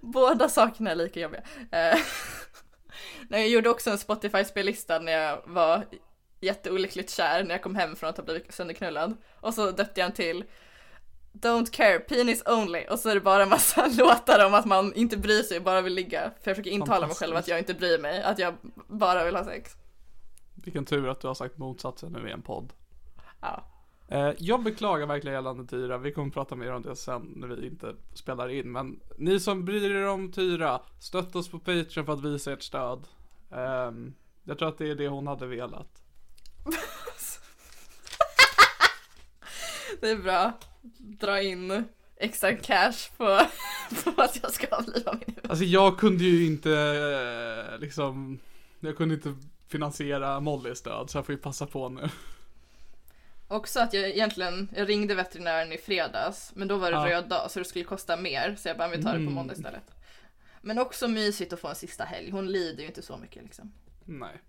[0.00, 1.42] Båda sakerna är lika jobbiga.
[1.70, 1.98] Eh,
[3.28, 5.84] Nej, jag gjorde också en Spotify-spellista när jag var
[6.40, 9.16] jätteolyckligt kär när jag kom hem från att ha blivit sönderknullad.
[9.40, 10.44] Och så döpte jag en till
[11.32, 12.84] Don't care, penis only.
[12.90, 15.80] Och så är det bara en massa låtar om att man inte bryr sig, bara
[15.80, 16.20] vill ligga.
[16.20, 18.54] För jag försöker intala mig själv att jag inte bryr mig, att jag
[18.88, 19.76] bara vill ha sex.
[20.54, 22.72] Vilken tur att du har sagt motsatsen nu i en podd.
[23.40, 23.64] Ja.
[24.08, 25.98] Eh, Jag beklagar verkligen gällande Tyra.
[25.98, 28.72] Vi kommer prata mer om det sen när vi inte spelar in.
[28.72, 32.62] Men ni som bryr er om Tyra, stötta oss på Patreon för att visa ert
[32.62, 33.06] stöd.
[33.52, 34.14] Ehm,
[34.44, 36.02] jag tror att det är det hon hade velat.
[40.00, 40.52] Det är bra.
[40.98, 41.84] Dra in
[42.16, 43.24] extra cash på,
[44.14, 45.46] på att jag ska avliva min hund.
[45.50, 46.72] Alltså jag kunde ju inte
[47.72, 48.38] eh, liksom,
[48.80, 49.34] jag kunde inte
[49.68, 52.08] finansiera Mollys död så jag får ju passa på nu.
[53.48, 57.06] Också att jag egentligen, jag ringde veterinären i fredags, men då var det Ja.
[57.10, 59.32] röd dag så det skulle kosta mer, så jag bara, vi tar det på Mm.
[59.34, 59.90] måndag istället.
[60.60, 63.72] Men också mysigt att få en sista helg, hon lider ju inte så mycket liksom.
[64.04, 64.40] Nej.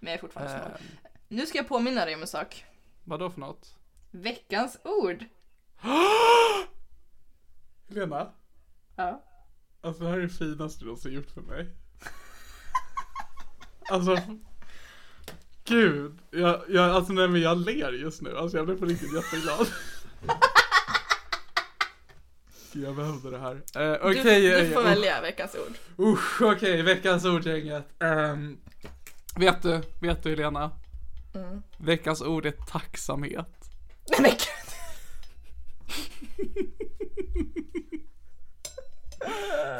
[0.00, 0.70] Men jag är fortfarande snål.
[0.70, 2.64] Ehm, Nu ska jag påminna dig om en sak.
[3.04, 3.74] vadå för något?
[4.10, 5.24] Veckans ord.
[7.88, 8.32] Helena,
[8.96, 9.24] Ja.
[9.80, 11.66] alltså det här är det finaste du någonsin gjort för mig.
[13.90, 14.18] Alltså.
[15.64, 16.18] Gud.
[16.30, 18.36] Jag, jag, alltså nej men jag ler just nu.
[18.36, 19.66] Alltså jag blev på riktigt jätteglad.
[22.72, 23.54] Jag behövde det här.
[23.54, 23.60] Eh,
[24.10, 24.40] Du, Okej.
[24.40, 24.86] du eh, får usch.
[24.86, 26.06] välja veckans ord.
[26.06, 27.84] Usch, okej, veckans ordgänget.
[27.98, 28.60] Um,
[29.36, 30.70] vet du, vet du Helena?
[31.34, 31.62] Mm.
[31.78, 33.70] Veckans ord är tacksamhet.
[34.10, 34.67] Nej men gud.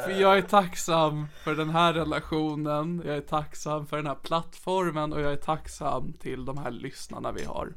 [0.03, 5.13] För jag är tacksam för den här relationen, jag är tacksam för den här plattformen
[5.13, 7.73] och jag är tacksam till de här lyssnarna vi har.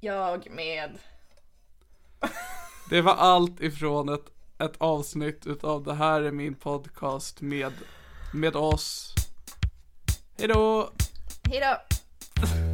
[0.00, 0.98] Jag med.
[2.90, 4.26] Det var allt ifrån ett,
[4.58, 7.72] ett avsnitt utav det här är min podcast med,
[8.34, 9.14] med oss.
[10.38, 10.90] Hejdå!
[11.50, 11.76] Hejdå.
[12.34, 12.73] Det här